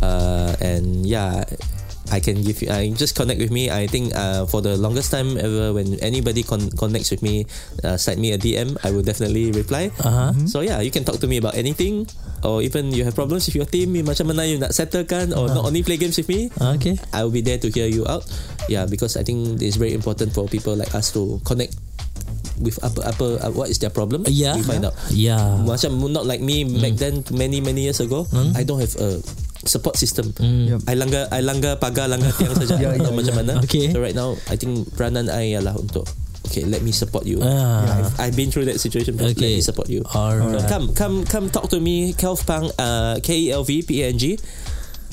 Uh, 0.00 0.56
and 0.64 1.04
yeah, 1.04 1.44
I 2.10 2.18
can 2.18 2.42
give 2.42 2.60
you. 2.62 2.68
I 2.70 2.90
just 2.90 3.14
connect 3.14 3.38
with 3.38 3.50
me. 3.50 3.70
I 3.70 3.86
think 3.86 4.14
uh, 4.14 4.46
for 4.46 4.60
the 4.60 4.76
longest 4.76 5.10
time 5.10 5.38
ever, 5.38 5.72
when 5.72 5.94
anybody 6.02 6.42
con- 6.42 6.70
connects 6.74 7.10
with 7.10 7.22
me, 7.22 7.46
uh, 7.86 7.96
send 7.96 8.20
me 8.20 8.32
a 8.34 8.38
DM. 8.38 8.76
I 8.82 8.90
will 8.90 9.06
definitely 9.06 9.50
reply. 9.54 9.90
Uh-huh. 10.02 10.34
So 10.46 10.60
yeah, 10.60 10.82
you 10.82 10.90
can 10.90 11.06
talk 11.06 11.22
to 11.22 11.28
me 11.30 11.38
about 11.38 11.54
anything, 11.54 12.06
or 12.42 12.62
even 12.62 12.90
you 12.90 13.06
have 13.06 13.14
problems 13.14 13.46
with 13.46 13.54
your 13.54 13.66
team. 13.66 13.94
Macam 14.02 14.34
mana 14.34 14.44
you 14.44 14.58
nak 14.58 14.74
settlekan, 14.74 15.30
or 15.32 15.48
not 15.48 15.64
only 15.64 15.82
play 15.86 15.96
games 15.96 16.18
with 16.18 16.28
me. 16.28 16.50
Okay. 16.78 16.98
I 17.14 17.22
will 17.22 17.34
be 17.34 17.42
there 17.42 17.58
to 17.62 17.70
hear 17.70 17.86
you 17.86 18.06
out. 18.10 18.26
Yeah, 18.66 18.86
because 18.86 19.16
I 19.16 19.22
think 19.22 19.62
it's 19.62 19.78
very 19.78 19.94
important 19.94 20.34
for 20.34 20.50
people 20.50 20.74
like 20.74 20.94
us 20.94 21.14
to 21.14 21.38
connect 21.46 21.74
with 22.60 22.76
apa 22.84 23.00
apa 23.08 23.26
uh, 23.40 23.50
what 23.56 23.72
is 23.72 23.80
their 23.80 23.90
problem. 23.90 24.22
Yeah. 24.28 24.54
we 24.54 24.62
find 24.62 24.84
out. 24.84 24.94
Yeah. 25.10 25.62
Macam 25.64 25.96
not 26.12 26.28
like 26.28 26.44
me 26.44 26.68
back 26.68 27.00
then 27.00 27.24
many 27.32 27.64
many 27.64 27.88
years 27.88 27.98
ago. 27.98 28.28
I 28.54 28.62
don't 28.62 28.78
have 28.78 28.94
a 29.00 29.18
support 29.64 29.96
system. 29.96 30.32
Yup. 30.40 30.80
I 30.88 30.94
langgar 30.96 31.28
I 31.28 31.40
langgar 31.44 31.76
pagar 31.76 32.08
langgar 32.08 32.32
tiang 32.36 32.56
saja 32.56 32.76
Ya, 32.80 32.96
ya, 32.96 33.02
atau 33.04 33.12
macam 33.12 33.34
mana. 33.36 33.52
Okay. 33.60 33.92
So 33.92 34.00
right 34.00 34.16
now 34.16 34.36
I 34.48 34.56
think 34.56 34.88
peranan 34.96 35.28
I 35.28 35.52
ialah 35.56 35.76
untuk 35.76 36.08
okay 36.48 36.64
let 36.64 36.80
me 36.80 36.92
support 36.92 37.28
you. 37.28 37.38
Ah. 37.44 37.84
I've, 38.00 38.12
I've 38.20 38.36
been 38.36 38.48
through 38.48 38.66
that 38.72 38.80
situation. 38.80 39.16
But 39.20 39.36
Okay. 39.36 39.60
Let 39.60 39.60
me 39.60 39.64
support 39.64 39.88
you. 39.92 40.00
Alright. 40.08 40.64
So 40.64 40.68
come 40.68 40.92
come 40.96 41.16
come 41.28 41.46
talk 41.52 41.68
to 41.70 41.78
me 41.80 42.16
Kelv 42.16 42.40
Pang 42.48 42.72
uh, 42.80 43.20
K 43.20 43.28
E 43.36 43.52
L 43.52 43.64
V 43.64 43.82
P 43.84 44.00
A 44.00 44.08
N 44.08 44.16
G. 44.16 44.40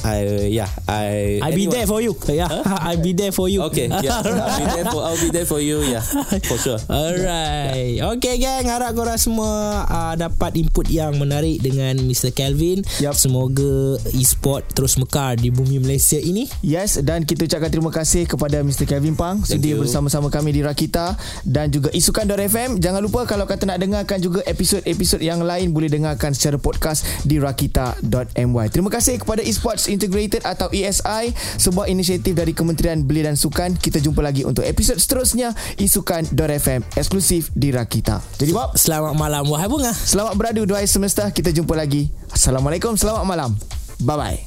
I 0.06 0.50
yeah 0.52 0.70
I 0.86 1.40
I 1.42 1.50
be 1.54 1.66
anyone- 1.66 1.74
there 1.74 1.88
for 1.90 2.00
you. 2.04 2.14
Yeah, 2.28 2.50
I 2.90 2.94
be 3.00 3.12
there 3.14 3.34
for 3.34 3.48
you. 3.50 3.66
Okay, 3.72 3.88
yeah. 4.06 4.22
I'll 4.22 4.58
be 4.60 4.66
there 4.70 4.88
for 4.92 5.02
I'll 5.02 5.22
be 5.22 5.30
there 5.34 5.48
for 5.48 5.60
you. 5.62 5.82
Yeah, 5.82 6.04
for 6.46 6.58
sure. 6.60 6.80
Alright 6.90 8.00
Okay 8.00 8.40
gang 8.42 8.68
Harap 8.68 8.94
korang 8.94 9.20
semua 9.20 9.84
uh, 9.88 10.14
Dapat 10.18 10.58
input 10.60 10.88
yang 10.90 11.16
menarik 11.16 11.62
Dengan 11.62 12.00
Mr. 12.04 12.32
Kelvin 12.34 12.84
Yup. 13.00 13.16
Semoga 13.16 13.98
e-sport 14.14 14.68
Terus 14.74 15.00
mekar 15.00 15.40
Di 15.40 15.50
bumi 15.54 15.80
Malaysia 15.80 16.18
ini 16.18 16.48
Yes 16.64 17.00
dan 17.02 17.24
kita 17.24 17.46
ucapkan 17.48 17.72
terima 17.72 17.92
kasih 17.94 18.28
kepada 18.28 18.60
Mr. 18.64 18.84
Kevin 18.90 19.16
Pang 19.16 19.44
sudi 19.44 19.72
bersama-sama 19.74 20.28
kami 20.28 20.52
di 20.52 20.62
Rakita 20.64 21.16
dan 21.48 21.72
juga 21.72 21.88
isukan.fm. 21.94 22.84
Jangan 22.84 23.02
lupa 23.04 23.24
kalau 23.24 23.48
kata 23.48 23.64
nak 23.64 23.80
dengarkan 23.80 24.20
juga 24.20 24.44
episod-episod 24.44 25.24
yang 25.24 25.44
lain 25.44 25.72
boleh 25.72 25.88
dengarkan 25.88 26.36
secara 26.36 26.60
podcast 26.60 27.06
di 27.24 27.40
rakita.my. 27.40 28.68
Terima 28.68 28.92
kasih 28.92 29.24
kepada 29.24 29.40
Esports 29.44 29.87
Integrated 29.88 30.44
atau 30.44 30.68
ESI, 30.70 31.32
sebuah 31.58 31.88
inisiatif 31.90 32.36
dari 32.36 32.52
Kementerian 32.54 33.04
Belia 33.04 33.32
dan 33.32 33.40
Sukan. 33.40 33.76
Kita 33.76 33.98
jumpa 34.04 34.22
lagi 34.24 34.44
untuk 34.44 34.64
episod 34.64 35.00
seterusnya 35.00 35.56
isukan.fm 35.80 36.96
eksklusif 36.96 37.50
di 37.56 37.72
Rakita. 37.72 38.22
Jadi 38.40 38.52
Bob, 38.54 38.76
Selamat 38.78 39.16
malam 39.20 39.44
Wahai 39.48 39.68
bunga 39.68 39.92
selamat 39.92 40.34
beradu 40.40 40.62
duai 40.64 40.86
semesta. 40.88 41.30
Kita 41.32 41.52
jumpa 41.52 41.76
lagi. 41.76 42.08
Assalamualaikum, 42.32 42.96
selamat 42.96 43.24
malam. 43.28 43.52
Bye 44.00 44.18
bye. 44.18 44.40